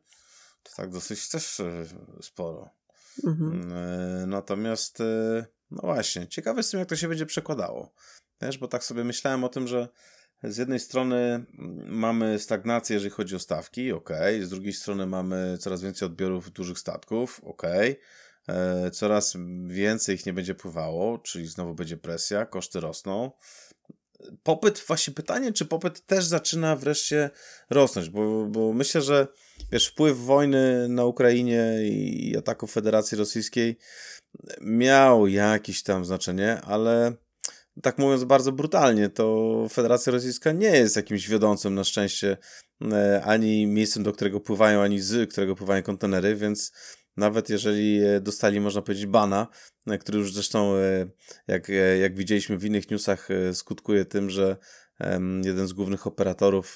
[0.63, 1.85] To tak dosyć też y,
[2.21, 2.69] sporo.
[3.23, 3.71] Mhm.
[4.23, 4.99] Y, natomiast,
[5.71, 7.93] no właśnie, ciekawe jestem, jak to się będzie przekładało.
[8.37, 9.87] Też, bo tak sobie myślałem o tym, że
[10.43, 11.45] z jednej strony
[11.85, 14.09] mamy stagnację, jeżeli chodzi o stawki, ok.
[14.41, 17.63] Z drugiej strony mamy coraz więcej odbiorów dużych statków, ok.
[18.49, 19.33] E, coraz
[19.67, 23.31] więcej ich nie będzie pływało, czyli znowu będzie presja, koszty rosną.
[24.43, 27.29] Popyt, właśnie pytanie, czy popyt też zaczyna wreszcie
[27.69, 29.27] rosnąć, bo, bo myślę, że
[29.71, 33.77] wiesz, wpływ wojny na Ukrainie i ataku Federacji Rosyjskiej
[34.61, 37.13] miał jakieś tam znaczenie, ale
[37.81, 42.37] tak mówiąc bardzo brutalnie, to Federacja Rosyjska nie jest jakimś wiodącym na szczęście
[42.91, 46.71] e, ani miejscem, do którego pływają, ani z którego pływają kontenery, więc
[47.17, 49.47] nawet jeżeli e, dostali, można powiedzieć, bana,
[49.87, 50.73] e, który już zresztą,
[51.47, 51.67] jak,
[52.01, 54.57] jak widzieliśmy w innych newsach, skutkuje tym, że
[55.43, 56.75] jeden z głównych operatorów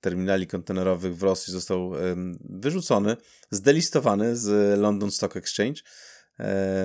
[0.00, 1.92] terminali kontenerowych w Rosji został
[2.40, 3.16] wyrzucony,
[3.50, 5.80] zdelistowany z London Stock Exchange.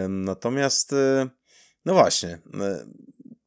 [0.09, 0.95] Natomiast,
[1.87, 2.39] no właśnie,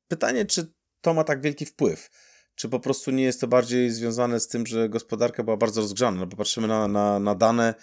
[0.09, 2.11] pytanie, czy to ma tak wielki wpływ?
[2.55, 6.21] Czy po prostu nie jest to bardziej związane z tym, że gospodarka była bardzo rozgrzana?
[6.21, 7.75] No bo patrzymy na, na, na dane,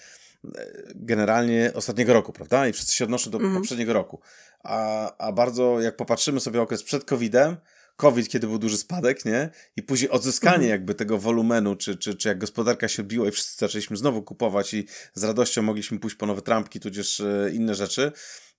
[0.96, 2.68] generalnie ostatniego roku, prawda?
[2.68, 3.56] I wszyscy się odnoszą do mm.
[3.56, 4.20] poprzedniego roku.
[4.64, 7.58] A, a bardzo, jak popatrzymy sobie okres przed COVID-em,
[7.96, 9.50] COVID, kiedy był duży spadek, nie?
[9.76, 10.70] I później odzyskanie mm.
[10.70, 14.74] jakby tego wolumenu, czy, czy, czy jak gospodarka się odbiła i wszyscy zaczęliśmy znowu kupować
[14.74, 18.12] i z radością mogliśmy pójść po nowe trampki, tudzież e, inne rzeczy.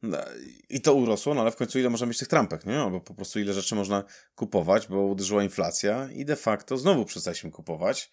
[0.03, 0.19] No,
[0.69, 2.89] I to urosło, no ale w końcu ile można mieć tych trampek, nie?
[2.91, 7.51] Bo po prostu ile rzeczy można kupować, bo uderzyła inflacja i de facto znowu przestaliśmy
[7.51, 8.13] kupować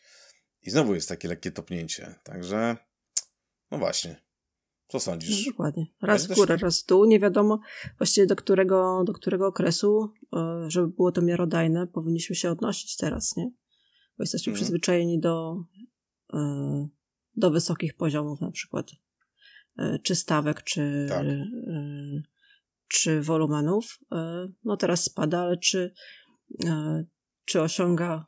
[0.62, 2.16] i znowu jest takie lekkie topnięcie.
[2.24, 2.78] Także
[3.72, 4.26] no właśnie.
[4.88, 5.46] Co sądzisz?
[5.46, 5.86] No, dokładnie.
[6.02, 7.06] Raz w górę, raz w dół.
[7.06, 7.60] Nie wiadomo
[7.98, 13.36] właściwie do którego, do którego okresu, e, żeby było to miarodajne, powinniśmy się odnosić teraz,
[13.36, 13.52] nie?
[14.18, 14.56] Bo jesteśmy mhm.
[14.56, 15.64] przyzwyczajeni do,
[16.34, 16.88] e,
[17.36, 18.92] do wysokich poziomów, na przykład
[20.04, 21.26] czy stawek, czy, tak.
[22.88, 24.00] czy wolumenów.
[24.64, 25.94] No teraz spada, ale czy,
[27.46, 28.26] czy osiąga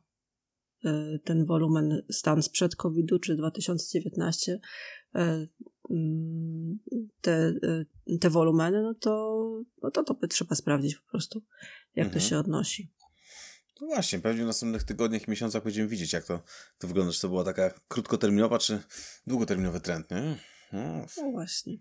[1.23, 4.59] ten wolumen stan sprzed COVID-u, czy 2019,
[5.17, 5.47] E,
[5.89, 6.79] mm,
[7.21, 7.53] te,
[8.11, 9.41] e, te wolumeny, no to,
[9.83, 11.43] no to, to by trzeba sprawdzić po prostu,
[11.95, 12.21] jak mhm.
[12.21, 12.91] to się odnosi.
[13.81, 16.43] No właśnie, pewnie w następnych tygodniach i miesiącach będziemy widzieć, jak to,
[16.77, 18.79] to wygląda, czy to była taka krótkoterminowa, czy
[19.27, 20.37] długoterminowy trend, nie?
[20.73, 21.73] No, no właśnie.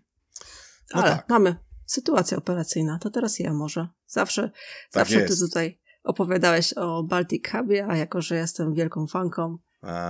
[0.93, 1.29] No Ale tak.
[1.29, 3.87] mamy sytuacja operacyjna, to teraz ja może.
[4.07, 4.53] Zawsze, tak
[4.91, 5.33] zawsze jest.
[5.33, 9.57] ty tutaj opowiadałeś o Baltic Hubie, a jako, że jestem wielką fanką,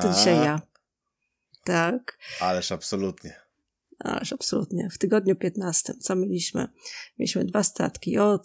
[0.02, 0.62] to dzisiaj ja.
[1.64, 2.18] Tak.
[2.42, 3.36] Ależ absolutnie.
[4.00, 4.90] Ależ absolutnie.
[4.90, 6.68] W tygodniu 15 co mieliśmy?
[7.20, 8.40] Mieliśmy dwa statki o,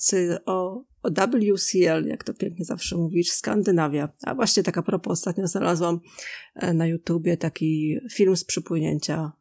[0.47, 4.09] o, o WCL, jak to pięknie zawsze mówisz, Skandynawia.
[4.23, 6.01] A właśnie taka propos, ostatnio znalazłam
[6.55, 9.33] e, na YouTubie taki film z przypłynięcia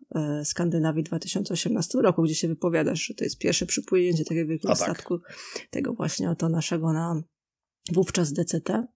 [0.43, 4.83] Skandynawii 2018 roku, gdzie się wypowiadasz, że to jest pierwsze przypłynięcie takiego wielkiego tak.
[4.83, 5.19] statku,
[5.69, 7.23] tego właśnie oto naszego na
[7.91, 8.87] wówczas DCT,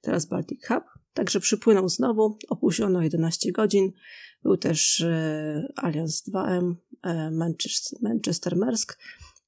[0.00, 0.84] teraz Baltic Hub.
[1.14, 3.92] Także przypłynął znowu, opóźniono 11 godzin.
[4.42, 8.98] Był też e, Allianz 2M e, Manchester, Manchester Mersk,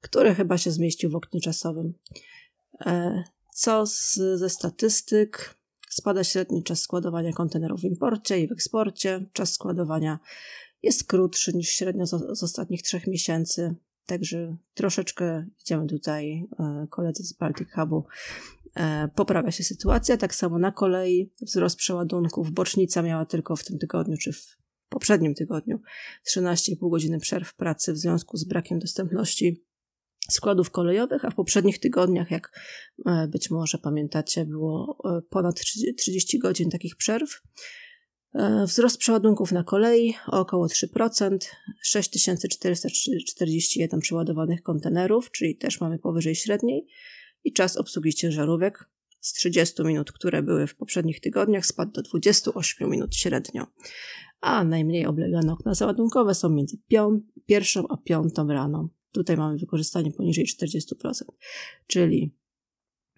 [0.01, 1.95] który chyba się zmieścił w oknie czasowym.
[2.87, 3.23] E,
[3.55, 5.59] co z, ze statystyk?
[5.89, 9.27] Spada średni czas składowania kontenerów w imporcie i w eksporcie.
[9.33, 10.19] Czas składowania
[10.85, 13.75] jest krótszy niż średnio z, ostatnich trzech miesięcy.
[14.07, 16.47] Także troszeczkę idziemy tutaj
[16.91, 18.05] koledzy z Baltic Hubu
[18.75, 20.17] E, poprawia się sytuacja.
[20.17, 22.51] Tak samo na kolei wzrost przeładunków.
[22.51, 24.57] Bocznica miała tylko w tym tygodniu, czy w
[24.89, 25.81] poprzednim tygodniu
[26.37, 29.65] 13,5 godziny przerw pracy w związku z brakiem dostępności
[30.31, 32.61] składów kolejowych, a w poprzednich tygodniach, jak
[33.07, 35.61] e, być może pamiętacie, było e, ponad
[35.97, 37.43] 30 godzin takich przerw.
[38.35, 41.39] E, wzrost przeładunków na kolei o około 3%,
[41.83, 46.87] 6441 przeładowanych kontenerów, czyli też mamy powyżej średniej,
[47.45, 52.91] i czas obsługi ciężarówek z 30 minut, które były w poprzednich tygodniach, spadł do 28
[52.91, 53.67] minut średnio.
[54.41, 56.77] A najmniej oblegane okna załadunkowe są między
[57.47, 58.89] pierwszą a piątą rano.
[59.13, 60.81] Tutaj mamy wykorzystanie poniżej 40%,
[61.87, 62.35] czyli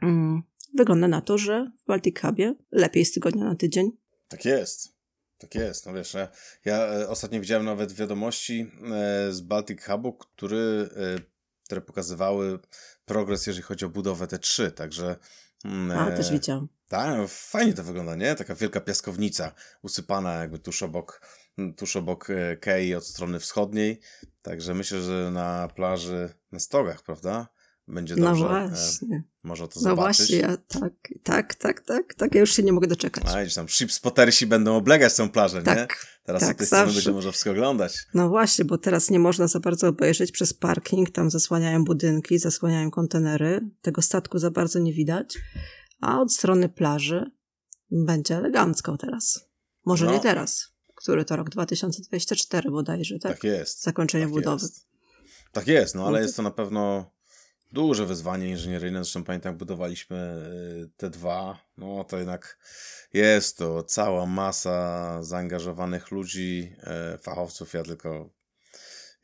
[0.03, 0.43] mm,
[0.75, 3.91] wygląda na to, że w Baltic Hubie lepiej z tygodnia na tydzień.
[4.29, 4.96] Tak jest.
[5.39, 6.29] Tak jest, no wiesz, ja,
[6.65, 11.21] ja e, ostatnio widziałem nawet wiadomości e, z Baltic Hubu, który, e,
[11.65, 12.59] które pokazywały
[13.05, 15.17] progres, jeżeli chodzi o budowę T3, także...
[15.65, 16.69] Mm, A, też widziałam.
[16.89, 18.35] Tak, no, fajnie to wygląda, nie?
[18.35, 21.21] Taka wielka piaskownica usypana jakby tuż obok,
[21.77, 22.29] tuż obok
[22.61, 24.01] Kei od strony wschodniej,
[24.43, 27.49] także myślę, że na plaży, na stogach, prawda?
[27.89, 28.45] Będzie no dobrze.
[28.45, 29.23] No właśnie.
[29.43, 29.97] Może to zobaczyć.
[29.97, 33.25] No właśnie, ja, tak, tak, tak, tak, tak, ja już się nie mogę doczekać.
[33.27, 35.87] A, gdzieś tam shipspottersi będą oblegać tą plażę, tak, nie?
[36.25, 38.07] Teraz tak, tej strony będzie można wszystko oglądać.
[38.15, 42.91] No właśnie, bo teraz nie można za bardzo obejrzeć przez parking, tam zasłaniają budynki, zasłaniają
[42.91, 45.39] kontenery, tego statku za bardzo nie widać,
[46.01, 47.31] a od strony plaży
[47.91, 49.49] będzie elegancko teraz.
[49.85, 50.13] Może no.
[50.13, 53.33] nie teraz, który to rok 2024 bodajże, tak?
[53.33, 53.83] Tak jest.
[53.83, 54.63] Zakończenie tak budowy.
[54.63, 54.87] Jest.
[55.53, 57.16] Tak jest, no ale jest to na pewno
[57.73, 59.05] duże wyzwanie inżynieryjne.
[59.05, 60.17] Zresztą pamiętam, jak budowaliśmy
[60.85, 62.59] y, te dwa, no to jednak
[63.13, 67.75] jest to cała masa zaangażowanych ludzi, e, fachowców.
[67.75, 68.31] Ja tylko,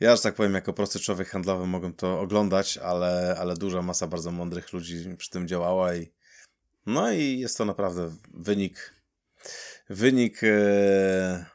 [0.00, 4.06] ja, że tak powiem, jako prosty człowiek handlowy mogłem to oglądać, ale, ale duża masa
[4.06, 6.12] bardzo mądrych ludzi przy tym działała i
[6.86, 8.94] no i jest to naprawdę wynik,
[9.90, 11.46] wynik, e,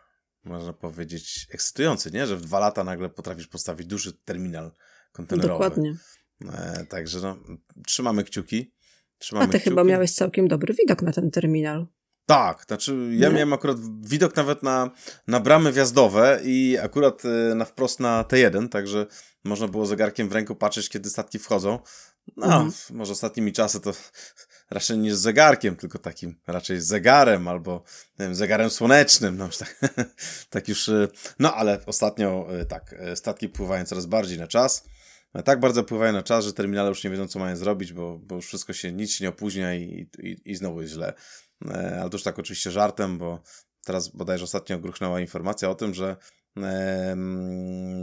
[0.44, 2.28] można powiedzieć, ekscytujący, nie?
[2.28, 4.72] Że w dwa lata nagle potrafisz postawić duży terminal
[5.12, 5.64] kontenerowy.
[5.64, 5.96] Dokładnie.
[6.46, 7.38] E, także no,
[7.86, 8.74] trzymamy kciuki.
[9.18, 9.70] Trzymamy A ty kciuki.
[9.70, 11.88] chyba miałeś całkiem dobry widok na ten terminal.
[12.26, 13.34] Tak, znaczy ja Nie?
[13.34, 14.92] miałem akurat widok nawet na,
[15.28, 19.06] na bramy wjazdowe i akurat e, na wprost na T1, także
[19.44, 21.80] można było zegarkiem w ręku patrzeć, kiedy statki wchodzą.
[22.38, 22.72] No, mhm.
[22.90, 23.94] może ostatnimi czasy to
[24.70, 27.84] raczej nie z zegarkiem, tylko takim raczej z zegarem albo
[28.20, 29.38] nie wiem, zegarem słonecznym.
[29.38, 29.80] No, tak,
[30.50, 31.08] tak już, e,
[31.40, 34.84] no ale ostatnio e, tak, statki pływają coraz bardziej na czas
[35.46, 38.36] tak bardzo wpływają na czas, że terminale już nie wiedzą, co mają zrobić, bo, bo
[38.36, 41.14] już wszystko się, nic się nie opóźnia i, i, i znowu jest źle.
[41.66, 43.44] E, ale to już tak oczywiście żartem, bo
[43.86, 46.16] teraz bodajże ostatnio gruchnęła informacja o tym, że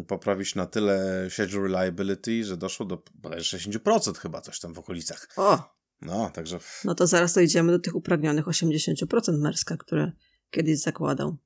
[0.08, 5.28] poprawić na tyle schedule reliability, że doszło do bodajże 60% chyba coś tam w okolicach.
[5.36, 5.74] O!
[6.02, 6.58] No, także...
[6.84, 10.12] No to zaraz dojdziemy do tych upragnionych 80% Merska, które
[10.50, 11.36] kiedyś zakładał.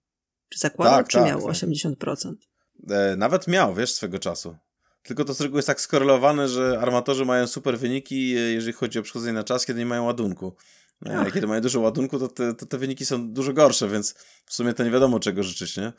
[0.48, 1.50] Czy zakładał, tak, czy tak, miał tak.
[1.50, 2.34] 80%?
[2.90, 4.56] E, nawet miał, wiesz, swego czasu.
[5.08, 8.98] Tylko to z reguły jest tak skorelowane, że armatorzy mają super wyniki, e, jeżeli chodzi
[8.98, 10.56] o przychodzenie na czas, kiedy nie mają ładunku.
[11.06, 11.32] E, Ach.
[11.32, 14.14] Kiedy mają dużo ładunku, to te, to te wyniki są dużo gorsze, więc
[14.46, 15.92] w sumie to nie wiadomo czego życzyć, nie?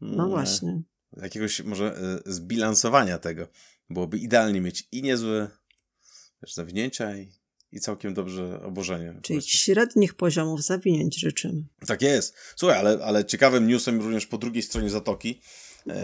[0.00, 0.82] No mm, właśnie.
[1.16, 3.48] Jakiegoś może e, zbilansowania tego.
[3.90, 5.50] Byłoby idealnie mieć i niezłe
[6.42, 7.32] wiesz, zawinięcia i,
[7.72, 9.14] i całkiem dobrze obłożenie.
[9.22, 9.60] Czyli właśnie.
[9.60, 11.64] średnich poziomów zawinięć życzymy.
[11.86, 12.36] Tak jest.
[12.56, 15.42] Słuchaj, ale, ale ciekawym newsem również po drugiej stronie zatoki, e,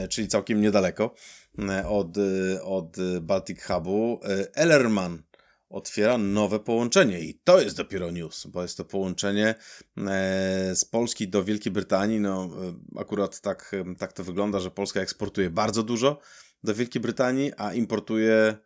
[0.09, 1.15] czyli całkiem niedaleko,
[1.59, 5.23] E, od, e, od Baltic Hubu, e, Ellerman
[5.71, 9.55] otwiera nowe połączenie i to jest dopiero news, bo jest to połączenie
[10.75, 12.21] z Polski do Wielkiej Brytanii.
[12.21, 12.51] No,
[12.99, 16.19] akurat tak, tak to wygląda, że Polska eksportuje bardzo dużo
[16.65, 18.57] do Wielkiej Brytanii, a importuje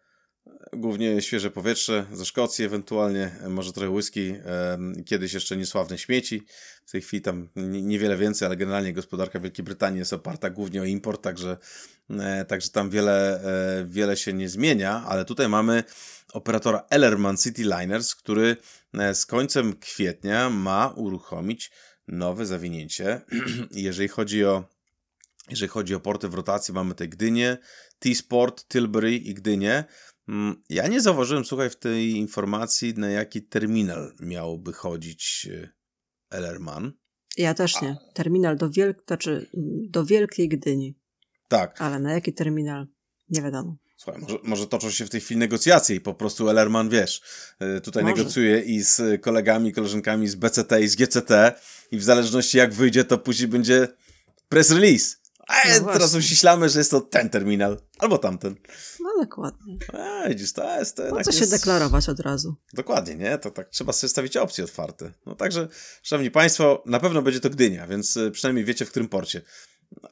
[0.72, 4.40] głównie świeże powietrze ze Szkocji, ewentualnie może trochę whisky,
[5.06, 6.42] kiedyś jeszcze niesławne śmieci.
[6.86, 10.84] W tej chwili tam niewiele więcej, ale generalnie gospodarka Wielkiej Brytanii jest oparta głównie o
[10.84, 11.56] import, także,
[12.10, 15.84] e, także tam wiele, e, wiele się nie zmienia, ale tutaj mamy
[16.32, 18.56] operatora Ellerman City Liners, który
[18.94, 21.70] e, z końcem kwietnia ma uruchomić
[22.08, 23.20] nowe zawinięcie.
[23.70, 24.64] jeżeli chodzi o
[25.50, 27.58] jeżeli chodzi o porty w rotacji, mamy te Gdynię,
[27.98, 29.84] T-Sport, Tilbury i Gdynię.
[30.28, 35.68] Mm, ja nie zauważyłem, słuchaj, w tej informacji, na jaki terminal miałby chodzić e,
[36.30, 36.92] Ellerman.
[37.36, 37.96] Ja też nie.
[38.14, 38.94] Terminal do, wiel...
[39.06, 39.50] znaczy,
[39.88, 40.94] do Wielkiej Gdyni.
[41.48, 41.80] Tak.
[41.80, 42.86] Ale na jaki terminal?
[43.28, 43.76] Nie wiadomo.
[43.96, 47.22] Słuchaj, może, może toczą się w tej chwili negocjacje i po prostu Ellerman, wiesz,
[47.58, 48.16] e, tutaj może.
[48.16, 53.04] negocjuje i z kolegami, koleżankami z BCT i z GCT i w zależności jak wyjdzie,
[53.04, 53.88] to później będzie
[54.48, 55.21] press release.
[55.52, 58.54] A no teraz uściślamy, że jest to ten terminal, albo tamten.
[59.00, 59.78] No dokładnie.
[59.92, 60.96] A, widzisz, to jest...
[60.96, 62.56] To no co się deklarować od razu.
[62.72, 63.38] Dokładnie, nie?
[63.38, 65.12] To tak trzeba sobie stawić opcje otwarte.
[65.26, 65.68] No także,
[66.02, 69.42] szanowni państwo, na pewno będzie to Gdynia, więc y, przynajmniej wiecie w którym porcie.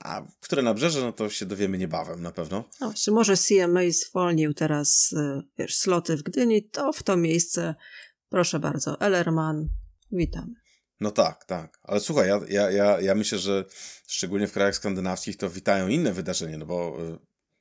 [0.01, 2.65] A które nabrzeże, no to się dowiemy niebawem na pewno.
[2.81, 7.75] No właśnie, może CMA zwolnił teraz, y, wiesz, sloty w Gdyni, to w to miejsce,
[8.29, 9.69] proszę bardzo, Ellerman,
[10.13, 10.60] witamy.
[11.01, 11.79] No tak, tak.
[11.83, 13.65] Ale słuchaj, ja, ja, ja, ja myślę, że
[14.07, 17.19] szczególnie w krajach skandynawskich to witają inne wydarzenie, no bo y,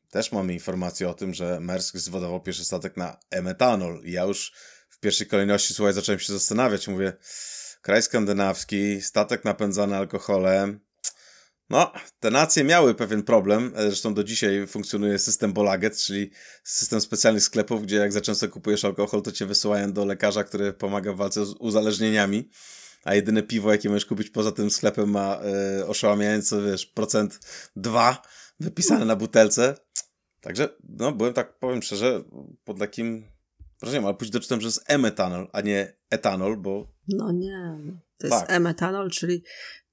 [0.09, 4.01] też mamy informację o tym, że Maersk zwodował pierwszy statek na e-metanol.
[4.03, 4.53] I ja już
[4.89, 7.13] w pierwszej kolejności, słuchaj, zacząłem się zastanawiać, mówię,
[7.81, 10.79] kraj skandynawski, statek napędzany alkoholem,
[11.69, 16.31] no, te nacje miały pewien problem, e, zresztą do dzisiaj funkcjonuje system Bolaget, czyli
[16.63, 20.73] system specjalnych sklepów, gdzie jak za często kupujesz alkohol, to cię wysyłają do lekarza, który
[20.73, 22.49] pomaga w walce z uzależnieniami,
[23.03, 25.39] a jedyne piwo, jakie możesz kupić poza tym sklepem ma
[25.87, 27.39] oszałamiający, wiesz, procent
[27.75, 28.21] 2
[28.59, 29.75] wypisane na butelce.
[30.41, 32.23] Także, no, byłem tak, powiem szczerze,
[32.63, 33.23] pod takim
[33.81, 36.87] wrażeniem, ale później doczytałem, że jest emetanol, a nie etanol, bo...
[37.07, 37.77] No nie,
[38.17, 38.51] to jest tak.
[38.51, 39.43] emetanol, czyli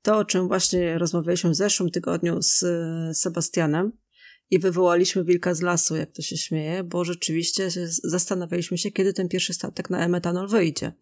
[0.02, 2.64] to, o czym właśnie rozmawialiśmy w zeszłym tygodniu z
[3.18, 3.92] Sebastianem
[4.50, 7.68] i wywołaliśmy wilka z lasu, jak to się śmieje, bo rzeczywiście
[8.04, 10.92] zastanawialiśmy się, kiedy ten pierwszy statek na emetanol wyjdzie.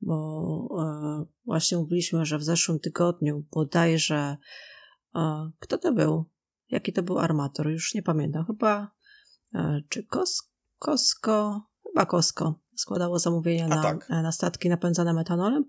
[0.00, 4.36] Bo e, właśnie mówiliśmy, że w zeszłym tygodniu bodajże
[5.14, 6.24] e, kto to był?
[6.68, 7.70] Jaki to był armator?
[7.70, 8.46] Już nie pamiętam.
[8.46, 8.90] Chyba
[9.54, 11.62] e, czy Kos, Kosko?
[11.82, 14.08] Chyba Kosko składało zamówienia na, tak.
[14.08, 15.64] na statki napędzane metanolem.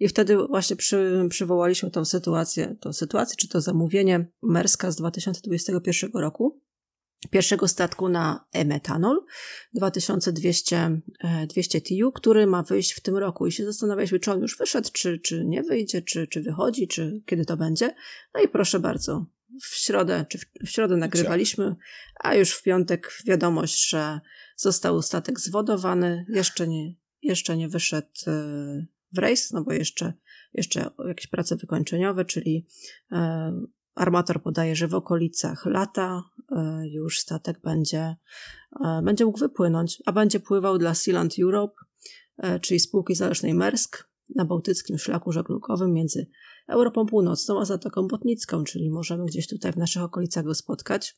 [0.00, 6.10] I wtedy właśnie przy, przywołaliśmy tą sytuację, tą sytuację, czy to zamówienie Merska z 2021
[6.14, 6.60] roku,
[7.30, 9.24] pierwszego statku na e-metanol
[9.74, 11.00] 2200
[11.48, 14.88] 200 TU, który ma wyjść w tym roku i się zastanawialiśmy, czy on już wyszedł,
[14.92, 17.94] czy, czy nie wyjdzie, czy, czy wychodzi, czy kiedy to będzie.
[18.34, 19.26] No i proszę bardzo,
[19.62, 21.76] w środę, czy w, w środę nagrywaliśmy,
[22.20, 24.20] a już w piątek wiadomość, że
[24.56, 28.32] Został statek zwodowany, jeszcze nie, jeszcze nie wyszedł e,
[29.12, 30.12] w rejs, no bo jeszcze,
[30.54, 32.66] jeszcze jakieś prace wykończeniowe, czyli
[33.12, 33.52] e,
[33.96, 38.16] armator podaje, że w okolicach lata e, już statek będzie,
[39.02, 41.74] będzie mógł wypłynąć, a będzie pływał dla Sealand Europe,
[42.60, 46.26] czyli spółki zależnej Mersk na bałtyckim szlaku żeglugowym między
[46.68, 51.16] Europą Północną a Zatoką Botnicką, czyli możemy gdzieś tutaj w naszych okolicach go spotkać.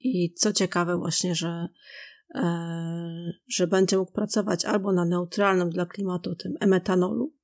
[0.00, 1.68] I co ciekawe właśnie, że
[2.34, 7.34] E, że będzie mógł pracować albo na neutralnym dla klimatu tym emetanolu,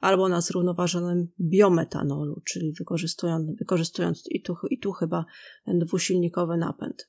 [0.00, 5.24] albo na zrównoważonym biometanolu, czyli wykorzystując, wykorzystując i, tu, i tu chyba
[5.66, 7.08] dwusilnikowy napęd.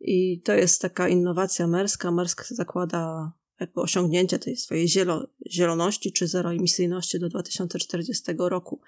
[0.00, 2.10] I to jest taka innowacja merska.
[2.10, 8.80] Mersk zakłada jakby osiągnięcie tej swojej zielo, zieloności czy zeroemisyjności do 2040 roku.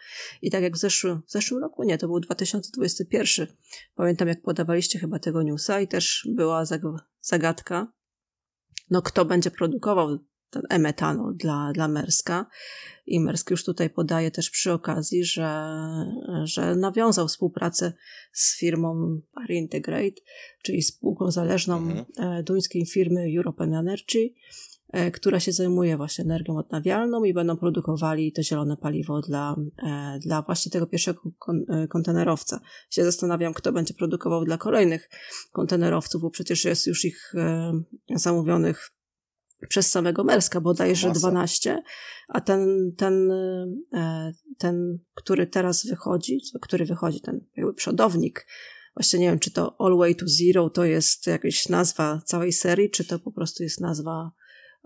[0.43, 3.47] I tak jak w zeszłym, w zeszłym roku, nie, to był 2021.
[3.95, 6.65] Pamiętam, jak podawaliście chyba tego newsa i też była
[7.21, 7.93] zagadka,
[8.91, 10.19] no kto będzie produkował
[10.55, 12.47] ten emetanol dla, dla Merska.
[13.07, 15.71] I Mersk już tutaj podaje też przy okazji, że,
[16.45, 17.93] że nawiązał współpracę
[18.33, 20.23] z firmą Integrate,
[20.63, 22.05] czyli spółką zależną mhm.
[22.19, 24.33] E, duńskiej firmy European Energy,
[24.93, 30.19] e, która się zajmuje właśnie energią odnawialną i będą produkowali to zielone paliwo dla, e,
[30.19, 31.21] dla właśnie tego pierwszego
[31.89, 32.61] kontenerowca.
[32.91, 35.11] Się zastanawiam, kto będzie produkował dla kolejnych
[35.53, 37.33] kontenerowców, bo przecież jest już ich
[38.15, 38.94] zamówionych
[39.69, 41.21] przez samego Merska, bodajże Masa.
[41.21, 41.83] 12,
[42.29, 43.33] a ten, ten,
[43.93, 48.47] e, ten, który teraz wychodzi, który wychodzi, ten jakby przodownik,
[48.97, 52.91] właśnie nie wiem, czy to All Way to Zero to jest jakaś nazwa całej serii,
[52.91, 54.33] czy to po prostu jest nazwa,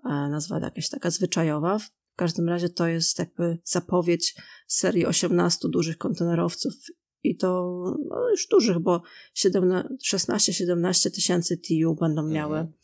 [0.04, 1.78] e, nazwa jakaś taka zwyczajowa.
[1.78, 4.34] W każdym razie to jest jakby zapowiedź
[4.66, 6.74] serii 18 dużych kontenerowców
[7.22, 9.02] i to no już dużych, bo
[9.36, 12.78] 16-17 tysięcy TU będą miały mhm.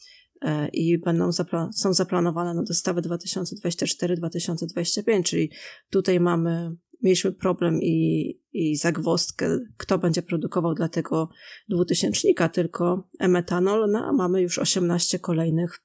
[0.44, 5.50] E, i będą zapla są zaplanowane na dostawę 2024-2025, czyli
[5.90, 11.28] tutaj mamy, mieliśmy problem i, i zagwozdkę, kto będzie produkował dla tego
[11.68, 15.80] dwutysięcznika, tylko emetanol, no a mamy już 18 kolejnych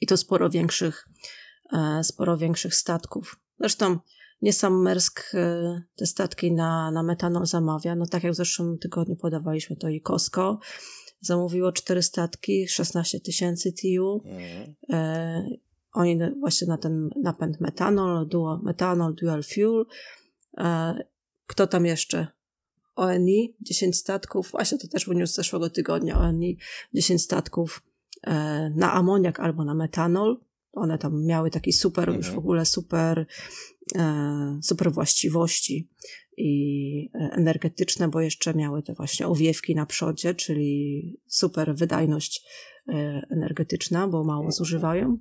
[0.00, 1.08] i to sporo większych,
[1.72, 3.40] e, sporo większych statków.
[3.58, 3.98] Zresztą
[4.42, 8.78] nie sam Mersk e, te statki na, na metanol zamawia, no tak jak w zeszłym
[8.78, 10.58] tygodniu podawaliśmy to i Costco,
[11.26, 14.22] zamówiło cztery statki, 16 tysięcy TU.
[14.24, 14.74] Mhm.
[14.90, 15.48] E,
[15.92, 19.86] oni właśnie na ten napęd metanol, dual, metanol, dual fuel.
[20.58, 20.94] E,
[21.46, 22.26] kto tam jeszcze?
[22.96, 26.58] ONI, 10 statków, właśnie to też był news z zeszłego tygodnia, ONI,
[26.94, 27.82] 10 statków
[28.22, 28.32] e,
[28.70, 30.40] na amoniak albo na metanol.
[30.76, 32.18] One tam miały taki super, mhm.
[32.18, 33.26] już w ogóle super,
[33.94, 35.88] e, super właściwości
[36.36, 42.44] i energetyczne, bo jeszcze miały te właśnie owiewki na przodzie, czyli super wydajność
[42.88, 45.18] e, energetyczna, bo mało zużywają.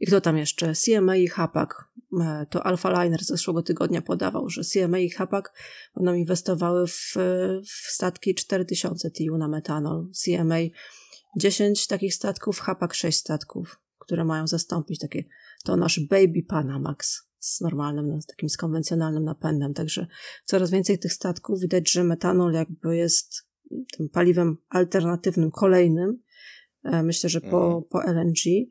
[0.00, 0.72] I kto tam jeszcze?
[0.74, 1.90] CMA i Hapak.
[2.20, 5.52] E, to Alpha Liner z zeszłego tygodnia podawał, że CMA i Hapak
[5.96, 7.14] będą inwestowały w,
[7.64, 10.06] w statki 4000 TU na metanol.
[10.12, 10.58] CMA
[11.36, 13.80] 10 takich statków, Hapak 6 statków,
[14.10, 15.24] które mają zastąpić takie,
[15.64, 19.74] to nasz Baby Panamax z normalnym, no, z takim z konwencjonalnym napędem.
[19.74, 20.06] Także
[20.44, 23.48] coraz więcej tych statków widać, że metanol jakby jest
[23.96, 26.22] tym paliwem alternatywnym, kolejnym.
[26.84, 27.82] E, myślę, że po, mhm.
[27.90, 28.70] po LNG,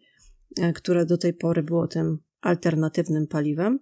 [0.59, 3.79] e, które do tej pory było tym alternatywnym paliwem.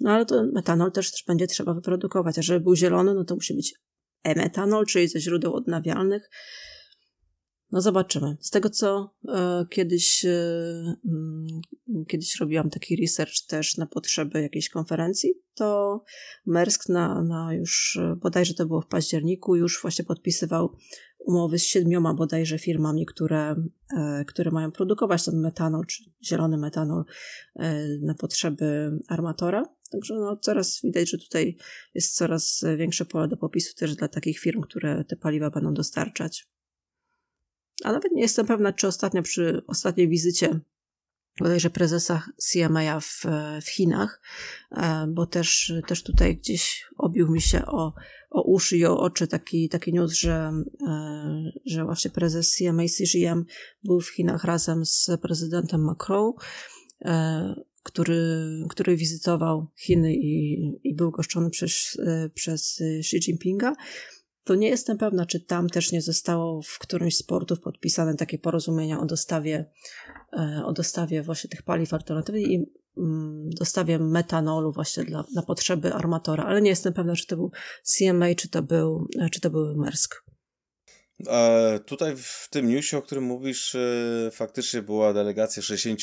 [0.00, 3.34] No ale to metanol też, też będzie trzeba wyprodukować, a żeby był zielony, no to
[3.34, 3.74] musi być
[4.22, 6.30] e-metanol, czyli ze źródeł odnawialnych.
[7.74, 8.36] No zobaczymy.
[8.40, 10.30] Z tego, co e, kiedyś, e,
[11.04, 11.46] mm,
[12.08, 16.02] kiedyś robiłam taki research też na potrzeby jakiejś konferencji, to
[16.46, 20.76] Mersk na, na już, e, bodajże to było w październiku, już właśnie podpisywał
[21.18, 23.56] umowy z siedmioma bodajże firmami, które,
[23.96, 27.04] e, które mają produkować ten metanol, czy zielony metanol
[27.56, 29.62] e, na potrzeby armatora.
[29.90, 31.56] Także no, coraz widać, że tutaj
[31.94, 36.53] jest coraz większe pole do popisu też dla takich firm, które te paliwa będą dostarczać.
[37.84, 40.60] A nawet nie jestem pewna, czy ostatnio przy ostatniej wizycie
[41.38, 43.22] bodajże prezesa CMA w,
[43.62, 44.20] w Chinach,
[44.70, 47.92] e, bo też, też tutaj gdzieś obił mi się o,
[48.30, 50.52] o uszy i o oczy taki, taki news, że,
[50.86, 53.44] e, że właśnie prezes CMA CGM
[53.84, 56.32] był w Chinach razem z prezydentem Macron,
[57.04, 61.98] e, który, który wizytował Chiny i, i był goszczony przez,
[62.34, 63.72] przez Xi Jinpinga
[64.44, 68.38] to nie jestem pewna, czy tam też nie zostało w którymś z portów podpisane takie
[68.38, 69.64] porozumienia o dostawie,
[70.32, 72.66] e, o dostawie właśnie tych paliw alternatywnych i
[72.98, 77.50] mm, dostawie metanolu właśnie dla, na potrzeby armatora, ale nie jestem pewna, czy to był
[77.82, 80.24] CMA, czy to był, e, czy to był Mersk.
[81.28, 86.00] E, tutaj w tym newsie, o którym mówisz, e, faktycznie była delegacja 60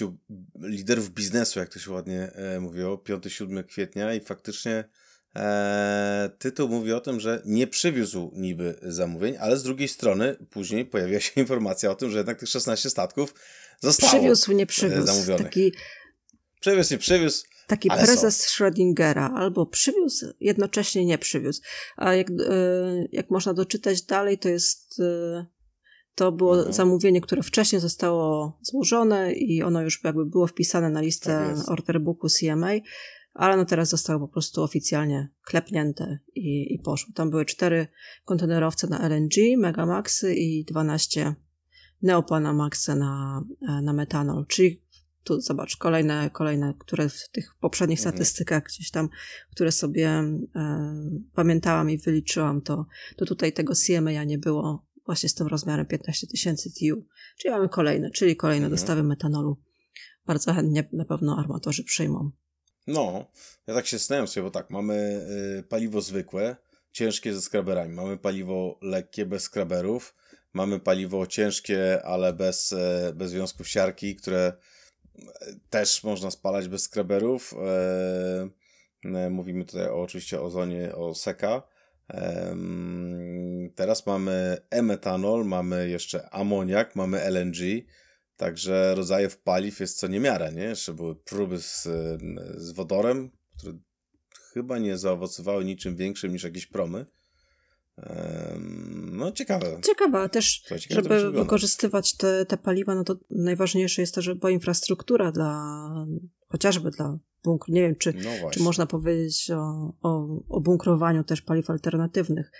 [0.61, 4.83] liderów biznesu, jak to się ładnie e, mówiło, 5-7 kwietnia i faktycznie
[5.35, 10.85] Eee, tytuł mówi o tym, że nie przywiózł niby zamówień, ale z drugiej strony później
[10.85, 13.33] pojawia się informacja o tym, że jednak tych 16 statków
[13.79, 15.07] zostało Przywiózł, nie przywiózł.
[15.07, 15.43] Zamówionych.
[15.43, 15.73] Taki...
[16.61, 17.43] Przywiózł, nie przywiózł.
[17.67, 18.47] Taki prezes są.
[18.47, 21.61] Schrödingera albo przywiózł, jednocześnie nie przywiózł.
[21.97, 22.33] A jak, e,
[23.11, 25.45] jak można doczytać dalej, to jest e,
[26.15, 26.73] to było mhm.
[26.73, 32.27] zamówienie, które wcześniej zostało złożone i ono już jakby było wpisane na listę tak orderbooku
[32.29, 32.71] CMA
[33.33, 37.13] ale no teraz zostało po prostu oficjalnie klepnięte i, i poszło.
[37.13, 37.87] Tam były cztery
[38.25, 41.35] kontenerowce na LNG, Megamaxy i 12
[42.01, 43.43] Neopanamaxy na,
[43.83, 44.81] na metanol, czyli
[45.23, 48.15] tu zobacz, kolejne, kolejne, które w tych poprzednich mhm.
[48.15, 49.09] statystykach gdzieś tam,
[49.51, 50.39] które sobie e,
[51.33, 52.85] pamiętałam i wyliczyłam, to,
[53.17, 57.05] to tutaj tego CMA nie było właśnie z tym rozmiarem 15 tysięcy TU.
[57.37, 58.79] Czyli mamy kolejne, czyli kolejne mhm.
[58.79, 59.57] dostawy metanolu.
[60.25, 62.31] Bardzo chętnie na pewno armatorzy przyjmą.
[62.91, 63.25] No,
[63.67, 65.25] ja tak się zastanawiam sobie, bo tak, mamy
[65.59, 66.55] y, paliwo zwykłe,
[66.91, 70.15] ciężkie ze skraberami, mamy paliwo lekkie bez skraberów,
[70.53, 74.53] mamy paliwo ciężkie, ale bez, y, bez związków siarki, które
[75.15, 75.21] y,
[75.69, 77.53] też można spalać bez skraberów.
[79.03, 81.63] Y, mówimy tutaj o, oczywiście o zonie, o seka.
[83.75, 87.57] Teraz mamy e-metanol, mamy jeszcze amoniak, mamy LNG.
[88.41, 90.63] Także rodzajów paliw jest co niemiara, nie?
[90.63, 91.87] Jeszcze były próby z,
[92.55, 93.73] z wodorem, które
[94.53, 97.05] chyba nie zaowocowały niczym większym niż jakieś promy.
[99.11, 99.81] No, ciekawe.
[99.85, 105.31] Ciekawe, też, ciekawe, żeby wykorzystywać te, te paliwa, no to najważniejsze jest to, żeby infrastruktura
[105.31, 105.81] dla,
[106.47, 107.73] chociażby dla bunkru.
[107.73, 112.51] Nie wiem, czy, no czy można powiedzieć o, o, o bunkrowaniu też paliw alternatywnych.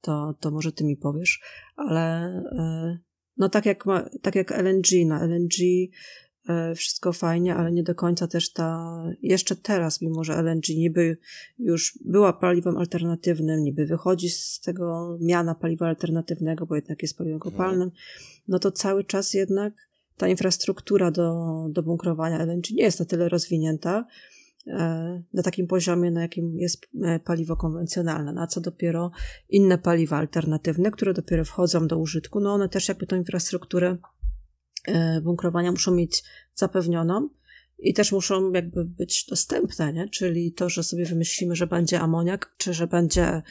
[0.00, 1.40] To, to może ty mi powiesz,
[1.76, 2.26] ale
[2.58, 3.09] e,
[3.40, 5.56] no tak jak, ma, tak jak LNG, na LNG
[6.48, 11.18] e, wszystko fajnie, ale nie do końca też ta, jeszcze teraz, mimo że LNG niby
[11.58, 17.36] już była paliwem alternatywnym, niby wychodzi z tego miana paliwa alternatywnego, bo jednak jest paliwem
[17.36, 17.52] mhm.
[17.52, 17.90] kopalnym,
[18.48, 19.74] no to cały czas jednak
[20.16, 24.06] ta infrastruktura do, do bunkrowania LNG nie jest na tyle rozwinięta,
[25.32, 29.10] na takim poziomie, na jakim jest e, paliwo konwencjonalne, no a co dopiero
[29.48, 33.96] inne paliwa alternatywne, które dopiero wchodzą do użytku, no one też jakby tą infrastrukturę
[34.88, 36.22] e, bunkrowania muszą mieć
[36.54, 37.28] zapewnioną
[37.78, 40.08] i też muszą jakby być dostępne, nie?
[40.08, 43.42] czyli to, że sobie wymyślimy, że będzie amoniak, czy że będzie E,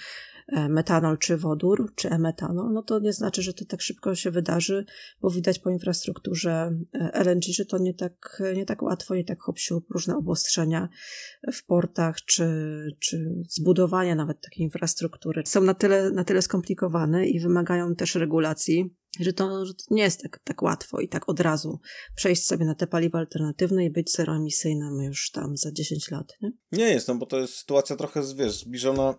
[0.51, 4.85] metanol czy wodór, czy e-metanol, no to nie znaczy, że to tak szybko się wydarzy,
[5.21, 9.41] bo widać po infrastrukturze e, LNG, że to nie tak, nie tak łatwo, nie tak
[9.41, 9.55] hop
[9.89, 10.89] różne obostrzenia
[11.53, 12.47] w portach, czy,
[12.99, 18.95] czy zbudowania nawet takiej infrastruktury są na tyle, na tyle skomplikowane i wymagają też regulacji,
[19.19, 21.79] że to, że to nie jest tak, tak łatwo i tak od razu
[22.15, 26.51] przejść sobie na te paliwa alternatywne i być zeroemisyjnym już tam za 10 lat, nie?
[26.71, 29.15] Nie jest, no bo to jest sytuacja trochę, wiesz, zbliżona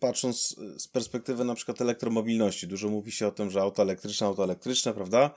[0.00, 4.42] patrząc z perspektywy na przykład elektromobilności, dużo mówi się o tym, że auta elektryczne, auta
[4.42, 5.30] elektryczne, prawda?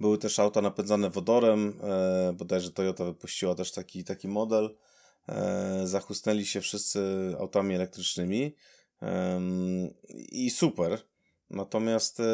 [0.00, 4.76] Były też auta napędzane wodorem, e, bodajże Toyota wypuściła też taki, taki model.
[5.28, 7.00] e, zachusnęli się wszyscy
[7.38, 8.54] autami elektrycznymi
[10.32, 10.98] i super.
[11.50, 12.24] Natomiast e,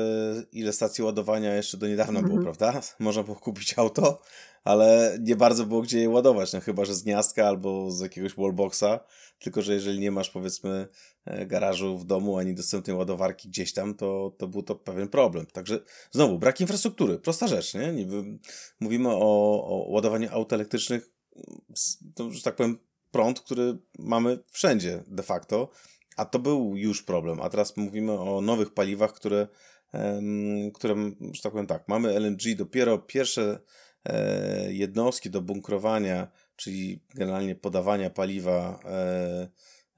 [0.53, 2.43] ile stacji ładowania jeszcze do niedawna było, mhm.
[2.57, 2.81] prawda?
[2.99, 4.21] Można było kupić auto,
[4.65, 8.35] ale nie bardzo było gdzie je ładować, no chyba, że z gniazdka albo z jakiegoś
[8.35, 9.01] wallboxa,
[9.39, 10.89] tylko, że jeżeli nie masz powiedzmy
[11.25, 15.47] e, garażu w domu, ani dostępnej ładowarki gdzieś tam, to, to był to pewien problem.
[15.47, 17.93] Także znowu, brak infrastruktury, prosta rzecz, nie?
[17.93, 18.25] Niby
[18.81, 21.11] mówimy o, o ładowaniu aut elektrycznych,
[22.15, 22.79] to, że tak powiem,
[23.11, 25.69] prąd, który mamy wszędzie de facto,
[26.17, 29.49] a to był już problem, a teraz mówimy o nowych paliwach, które,
[30.75, 30.95] które
[31.33, 33.61] że tak powiem tak, mamy LNG, dopiero pierwsze
[34.05, 39.49] e, jednostki do bunkrowania, czyli generalnie podawania paliwa e,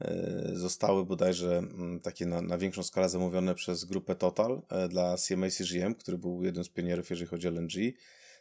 [0.00, 5.50] e, zostały bodajże mm, takie na, na większą skalę zamówione przez grupę Total dla CMA
[5.50, 7.72] CGM, który był jednym z pionierów, jeżeli chodzi o LNG.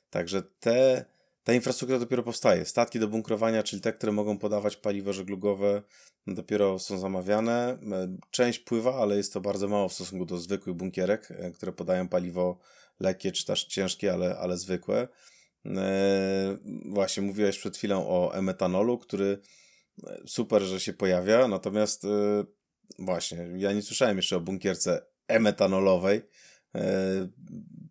[0.09, 1.05] Także te
[1.47, 2.65] ta infrastruktura dopiero powstaje.
[2.65, 5.81] Statki do bunkrowania, czyli te, które mogą podawać paliwo żeglugowe,
[6.27, 7.77] dopiero są zamawiane.
[7.91, 11.71] E, część pływa, ale jest to bardzo mało w stosunku do zwykłych bunkierek, e, które
[11.71, 12.59] podają paliwo
[12.99, 15.07] lekkie czy też ciężkie, ale, ale zwykłe.
[15.65, 19.41] E, właśnie mówiłeś przed chwilą o e-metanolu, który
[20.25, 22.03] super, że się pojawia, natomiast
[22.99, 26.21] właśnie, ja nie słyszałem jeszcze o bunkierce e-metanolowej.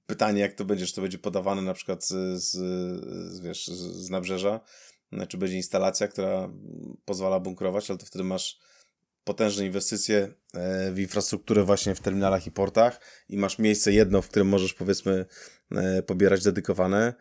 [0.07, 2.51] Pytanie, jak to będzie, czy to będzie podawane na przykład z, z,
[3.33, 4.61] z wiesz, z nabrzeża,
[5.29, 6.49] czy będzie instalacja, która
[7.05, 8.59] pozwala bunkrować, ale to wtedy masz
[9.25, 14.29] potężne inwestycje e, w infrastrukturę właśnie w terminalach i portach i masz miejsce jedno, w
[14.29, 15.27] którym możesz powiedzmy
[15.73, 17.15] e, pobierać dedykowane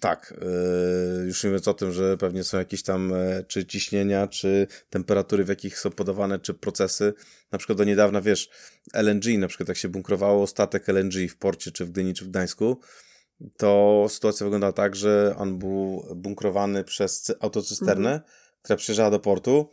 [0.00, 4.26] tak, e, już nie mówiąc o tym, że pewnie są jakieś tam e, czy ciśnienia,
[4.26, 7.14] czy temperatury, w jakich są podawane, czy procesy.
[7.52, 8.50] Na przykład do niedawna, wiesz,
[8.94, 12.28] LNG, na przykład jak się bunkrowało statek LNG w porcie, czy w Gdyni, czy w
[12.28, 12.80] Gdańsku,
[13.56, 18.30] to sytuacja wyglądała tak, że on był bunkrowany przez autocysternę, mhm.
[18.62, 19.70] która przyjeżdżała do portu,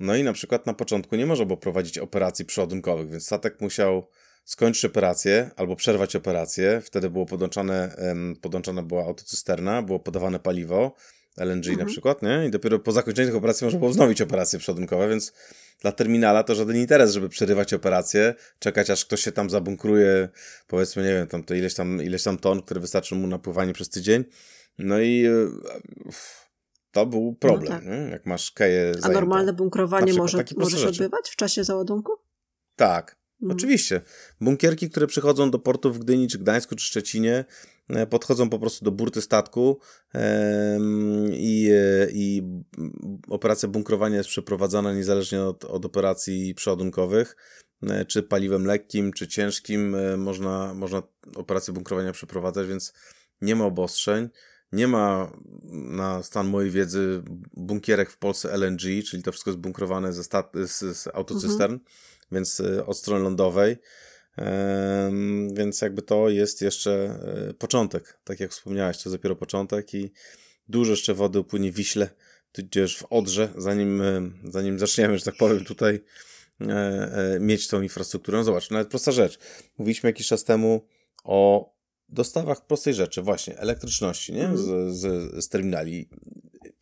[0.00, 4.08] no i na przykład na początku nie można było prowadzić operacji przeładunkowych, więc statek musiał
[4.50, 6.80] skończyć operację albo przerwać operację.
[6.84, 7.96] Wtedy było podłączone,
[8.40, 10.94] podłączona była autocysterna, było podawane paliwo,
[11.36, 11.78] LNG mhm.
[11.78, 12.46] na przykład, nie?
[12.46, 15.32] I dopiero po zakończeniu tych operacji można było wznowić operacje przodunkowe, więc
[15.80, 20.28] dla terminala to żaden interes, żeby przerywać operację, czekać aż ktoś się tam zabunkruje,
[20.66, 23.72] powiedzmy, nie wiem, tam to ileś tam, ileś tam ton, które wystarczy mu na pływanie
[23.72, 24.24] przez tydzień.
[24.78, 25.32] No i e,
[26.90, 27.86] to był problem, no tak.
[27.86, 28.10] nie?
[28.10, 32.12] jak masz keję A normalne bunkrowanie może, możesz odbywać w czasie załadunku?
[32.76, 33.56] Tak, Mhm.
[33.56, 34.00] Oczywiście.
[34.40, 37.44] Bunkierki, które przychodzą do portu w Gdyni, czy Gdańsku, czy Szczecinie,
[37.88, 39.80] e, podchodzą po prostu do burty statku
[41.32, 42.42] i, e, i
[43.28, 47.36] operacja bunkrowania jest przeprowadzana niezależnie od, od operacji przeładunkowych,
[47.82, 51.02] e, czy paliwem lekkim, czy ciężkim, można, można
[51.36, 52.92] operację bunkrowania przeprowadzać, więc
[53.42, 54.28] nie ma obostrzeń.
[54.72, 55.32] Nie ma
[55.72, 57.22] na stan mojej wiedzy
[57.54, 61.72] bunkierek w Polsce LNG, czyli to wszystko jest bunkrowane ze stat- z, z autocystern.
[61.72, 61.80] Mhm
[62.32, 63.76] więc y, od strony lądowej.
[65.52, 67.20] Więc jakby to jest jeszcze
[67.50, 68.18] y, początek.
[68.24, 70.12] Tak jak wspomniałeś, to dopiero początek i
[70.68, 72.10] dużo jeszcze wody upłynie w Wiśle,
[72.52, 76.00] tudzież w Odrze, zanim, y, zanim zaczniemy, że tak powiem, tutaj
[76.60, 78.38] e, e, mieć tą infrastrukturę.
[78.38, 79.38] No zobacz, nawet prosta rzecz.
[79.78, 80.86] Mówiliśmy jakiś czas temu
[81.24, 81.70] o
[82.08, 84.56] dostawach prostej rzeczy, właśnie elektryczności nie?
[84.56, 86.08] Z, z, z terminali.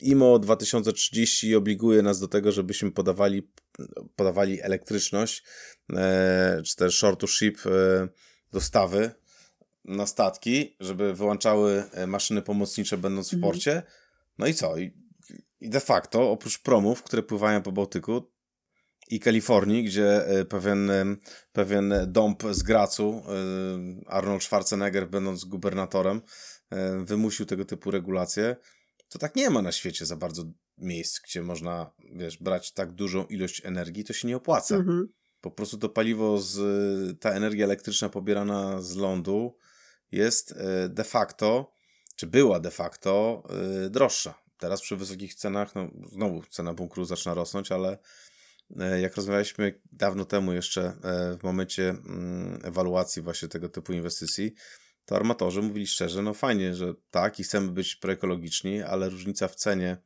[0.01, 3.49] IMO 2030 obliguje nas do tego, żebyśmy podawali,
[4.18, 5.44] podawali elektryczność,
[5.92, 8.08] e, czy też short to ship e,
[8.52, 9.10] dostawy
[9.84, 13.52] na statki, żeby wyłączały e, maszyny pomocnicze będąc w mhm.
[13.52, 13.82] porcie.
[14.38, 14.76] No i co?
[14.78, 14.92] I,
[15.60, 18.30] de facto, oprócz promów, które pływają po Bałtyku,
[19.10, 20.90] i Kalifornii, gdzie pewien,
[21.52, 23.22] pewien dąb z Gracu,
[24.06, 26.22] Arnold Schwarzenegger, będąc gubernatorem,
[27.04, 28.56] wymusił tego typu regulacje,
[29.09, 30.44] to tak nie ma na świecie za bardzo
[30.78, 34.76] miejsc, gdzie można, wiesz, brać tak dużą ilość energii, to się nie opłaca.
[34.76, 35.09] Mhm.
[35.40, 39.56] Po prostu to paliwo, z, ta energia elektryczna pobierana z lądu
[40.12, 40.54] jest
[40.88, 41.74] de facto,
[42.16, 43.42] czy była de facto
[43.90, 44.34] droższa.
[44.59, 47.98] Teraz przy wysokich cenach, no znowu cena bunkru zaczyna rosnąć, ale
[48.76, 54.54] E, jak rozmawialiśmy dawno temu jeszcze e, w momencie mm, ewaluacji właśnie tego typu inwestycji,
[55.09, 59.54] to armatorzy mówili szczerze, no fajnie, że tak i chcemy być proekologiczni, ale różnica w
[59.54, 59.96] cenie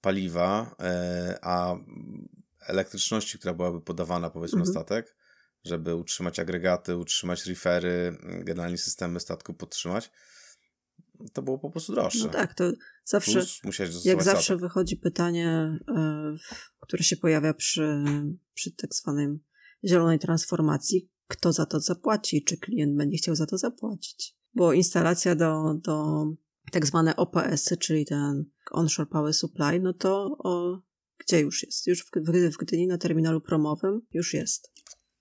[0.00, 1.76] paliwa, e, a
[2.66, 4.74] elektryczności, która byłaby podawana powiedzmy mhm.
[4.74, 5.16] na statek,
[5.64, 10.10] żeby utrzymać agregaty, utrzymać rifery, generalnie systemy statku podtrzymać,
[11.32, 12.26] to było po prostu droższe.
[12.26, 12.72] No tak, to
[13.04, 13.40] zawsze,
[14.04, 16.36] jak zawsze wychodzi pytanie, e,
[16.80, 18.04] które się pojawia przy,
[18.54, 19.28] przy tak zwanej
[19.84, 24.36] zielonej transformacji, kto za to zapłaci, czy klient będzie chciał za to zapłacić.
[24.54, 26.24] Bo instalacja do, do
[26.72, 30.80] tak zwane OPS-y, czyli ten onshore power supply, no to o,
[31.18, 31.86] gdzie już jest?
[31.86, 34.72] Już w, w, w Gdyni na terminalu promowym już jest.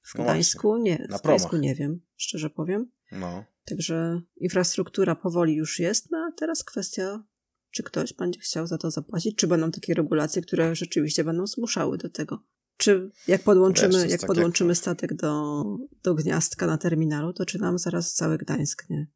[0.02, 1.08] W No Gdańsku właśnie, nie.
[1.10, 2.92] na W Gdańsku nie wiem, szczerze powiem.
[3.12, 3.44] No.
[3.66, 7.24] Także infrastruktura powoli już jest, no a teraz kwestia,
[7.72, 11.98] czy ktoś będzie chciał za to zapłacić, czy będą takie regulacje, które rzeczywiście będą zmuszały
[11.98, 12.44] do tego.
[12.78, 15.64] Czy jak podłączymy, Wiesz, jak tak podłączymy jak- statek do,
[16.04, 19.08] do gniazdka na terminalu, to czy nam zaraz cały Gdańsk nie,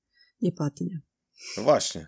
[0.41, 1.01] nie padnie?
[1.57, 2.07] no właśnie.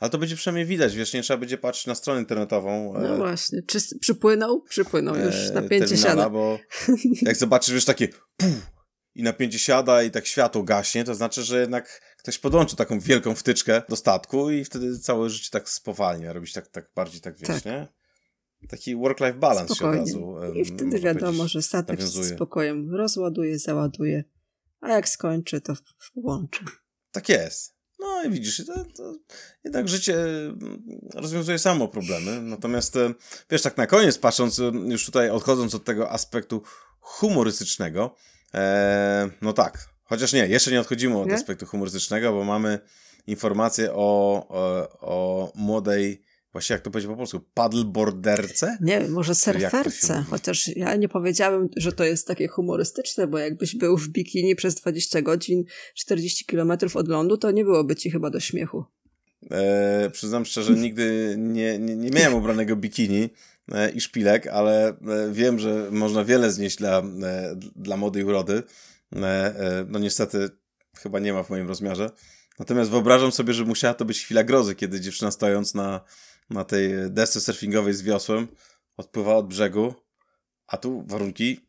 [0.00, 2.92] Ale to będzie przynajmniej widać, wiesz, nie trzeba będzie patrzeć na stronę internetową.
[2.92, 3.62] No e, właśnie.
[3.62, 4.62] Czy przypłynął?
[4.62, 5.34] Przypłynął już.
[5.34, 6.30] e, Napięcie siada.
[6.30, 6.58] bo
[7.22, 8.70] jak zobaczysz, wiesz, takie puf,
[9.14, 13.34] i napięcie siada i tak światło gaśnie, to znaczy, że jednak ktoś podłączył taką wielką
[13.34, 17.48] wtyczkę do statku i wtedy całe życie tak spowalnia, robić tak, tak bardziej, tak wiesz,
[17.48, 17.64] Tak.
[17.64, 17.88] nie?
[18.68, 20.12] Taki work-life balance Spokojnie.
[20.12, 20.58] się od razu.
[20.58, 24.24] I wtedy wiadomo, że statek z spokojem rozładuje, załaduje,
[24.80, 25.74] a jak skończy, to
[26.16, 26.64] włączy.
[27.12, 27.80] Tak jest.
[28.00, 29.14] No i widzisz, to, to
[29.64, 30.82] jednak życie mm,
[31.14, 32.42] rozwiązuje samo problemy.
[32.42, 33.14] Natomiast, e,
[33.50, 36.62] wiesz, tak na koniec, patrząc, e, już tutaj odchodząc od tego aspektu
[37.00, 38.14] humorystycznego,
[38.54, 41.34] e, no tak, chociaż nie, jeszcze nie odchodzimy od Nie?
[41.34, 42.78] aspektu humorystycznego, bo mamy
[43.26, 46.22] informację o, o, o młodej,
[46.52, 48.78] właśnie jak to powiedzieć po polsku, paddleboarderce?
[48.80, 53.76] Nie wiem, może surferce, chociaż ja nie powiedziałem, że to jest takie humorystyczne, bo jakbyś
[53.76, 58.30] był w bikini przez 20 godzin, 40 kilometrów od lądu, to nie byłoby ci chyba
[58.30, 58.84] do śmiechu.
[59.50, 63.30] E, przyznam szczerze, nigdy nie, nie, nie miałem ubranego bikini
[63.72, 64.94] e, i szpilek, ale e,
[65.32, 68.62] wiem, że można wiele znieść dla, e, dla młodej urody.
[69.16, 70.48] E, e, no niestety
[70.96, 72.10] chyba nie ma w moim rozmiarze.
[72.58, 76.00] Natomiast wyobrażam sobie, że musiała to być chwila grozy, kiedy dziewczyna stojąc na,
[76.50, 78.48] na tej desce surfingowej z wiosłem
[78.96, 79.94] odpływa od brzegu,
[80.66, 81.60] a tu warunki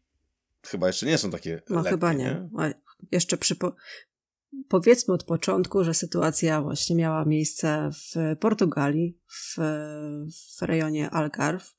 [0.65, 2.49] chyba jeszcze nie są takie No lekkie, chyba nie.
[2.57, 2.69] A
[3.11, 3.75] jeszcze przypo...
[4.67, 9.55] powiedzmy od początku, że sytuacja właśnie miała miejsce w Portugalii, w,
[10.57, 11.73] w rejonie Algarve,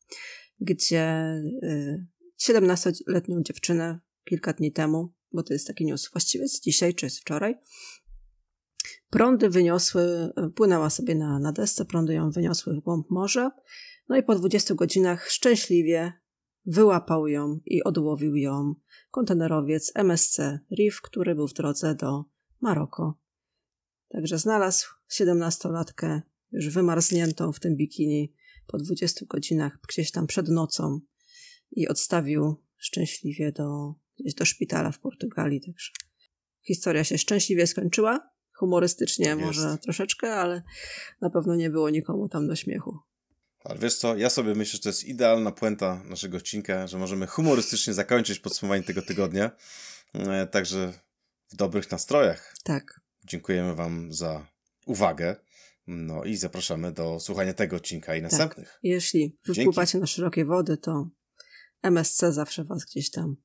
[0.60, 2.06] gdzie y,
[2.42, 7.20] 17-letnią dziewczynę kilka dni temu, bo to jest taki news właściwie z dzisiaj czy z
[7.20, 7.54] wczoraj,
[9.12, 13.50] prądy wyniosły, płynęła sobie na, na desce, prądy ją wyniosły w głąb morza,
[14.08, 16.12] no i po 20 godzinach szczęśliwie
[16.66, 18.74] wyłapał ją i odłowił ją
[19.10, 20.38] kontenerowiec MSC
[20.78, 22.24] Reef, który był w drodze do
[22.60, 23.18] Maroko.
[24.08, 26.20] Także znalazł 17-latkę
[26.52, 28.34] już wymarzniętą w tym bikini
[28.66, 31.00] po 20 godzinach gdzieś tam przed nocą
[31.70, 35.60] i odstawił szczęśliwie do, gdzieś do szpitala w Portugalii.
[35.60, 35.92] Także
[36.62, 38.31] historia się szczęśliwie skończyła.
[38.62, 39.40] Humorystycznie Jest.
[39.40, 40.62] może troszeczkę, ale
[41.20, 42.98] na pewno nie było nikomu tam do śmiechu.
[43.64, 47.26] Ale wiesz co, ja sobie myślę, że to jest idealna puenta naszego odcinka, że możemy
[47.26, 49.50] humorystycznie zakończyć podsumowanie tego tygodnia.
[50.14, 50.92] E, Także
[51.48, 52.54] w dobrych nastrojach.
[52.64, 53.00] Tak.
[53.24, 54.46] Dziękujemy Wam za
[54.86, 55.36] uwagę.
[55.86, 58.78] No i zapraszamy do słuchania tego odcinka i następnych.
[58.82, 61.08] Jeśli wypływacie na szerokie wody, to
[61.82, 63.36] MSC zawsze was gdzieś tam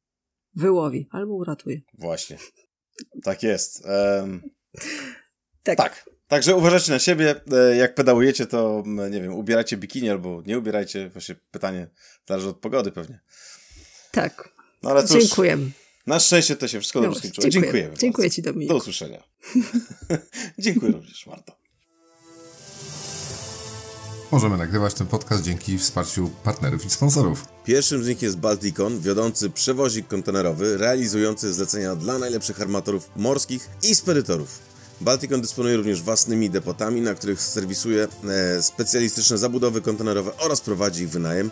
[0.55, 1.81] wyłowi albo uratuje.
[1.93, 2.37] Właśnie.
[3.23, 3.85] Tak jest.
[3.85, 4.41] Em,
[5.63, 5.77] Tak.
[5.77, 6.09] tak.
[6.27, 7.35] Także uważajcie na siebie.
[7.71, 11.09] E, Jak pedałujecie, to nie wiem, ubierajcie bikini albo nie ubierajcie.
[11.09, 11.87] Właśnie pytanie
[12.27, 13.19] zależy od pogody pewnie.
[14.11, 14.49] Tak.
[14.83, 15.71] No ale cóż, Dziękujemy.
[16.07, 17.49] na szczęście to się wszystko No, dobrze skończyło.
[17.49, 17.71] dziękuję.
[17.73, 17.97] Dziękujemy.
[17.97, 18.35] Dziękuję bardzo.
[18.35, 18.69] Ci, Dominik.
[18.69, 19.23] Do usłyszenia.
[20.59, 21.57] Dziękuję również, Marto.
[24.31, 27.45] Możemy nagrywać ten podcast dzięki wsparciu partnerów i sponsorów.
[27.65, 33.95] Pierwszym z nich jest Balticon, wiodący przewozik kontenerowy, realizujący zlecenia dla najlepszych armatorów morskich i
[33.95, 34.59] spedytorów.
[35.01, 38.07] Balticon dysponuje również własnymi depotami, na których serwisuje
[38.57, 41.51] e, specjalistyczne zabudowy kontenerowe oraz prowadzi ich wynajem,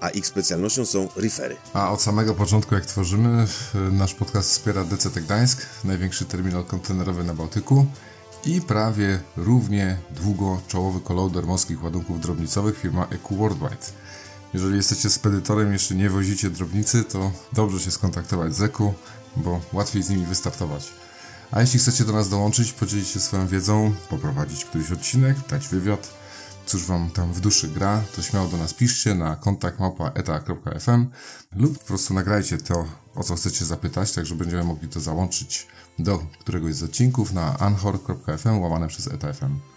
[0.00, 1.56] a ich specjalnością są reefery.
[1.72, 7.24] A od samego początku, jak tworzymy, e, nasz podcast wspiera DCT Gdańsk, największy terminal kontenerowy
[7.24, 7.86] na Bałtyku
[8.44, 13.86] i prawie równie długo czołowy kolauder morskich ładunków drobnicowych firma EQ Worldwide.
[14.54, 18.94] Jeżeli jesteście spedytorem jeszcze nie wozicie drobnicy, to dobrze się skontaktować z EQ,
[19.36, 20.92] bo łatwiej z nimi wystartować.
[21.50, 26.14] A jeśli chcecie do nas dołączyć, podzielić się swoją wiedzą, poprowadzić któryś odcinek, dać wywiad,
[26.66, 29.78] cóż wam tam w duszy gra, to śmiało do nas piszcie na kontakt
[30.14, 31.06] eta.fm
[31.56, 32.84] lub po prostu nagrajcie to,
[33.14, 35.66] o co chcecie zapytać, tak że będziemy mogli to załączyć
[35.98, 39.75] do któregoś z odcinków na anchor.fm łamane przez eta.fm.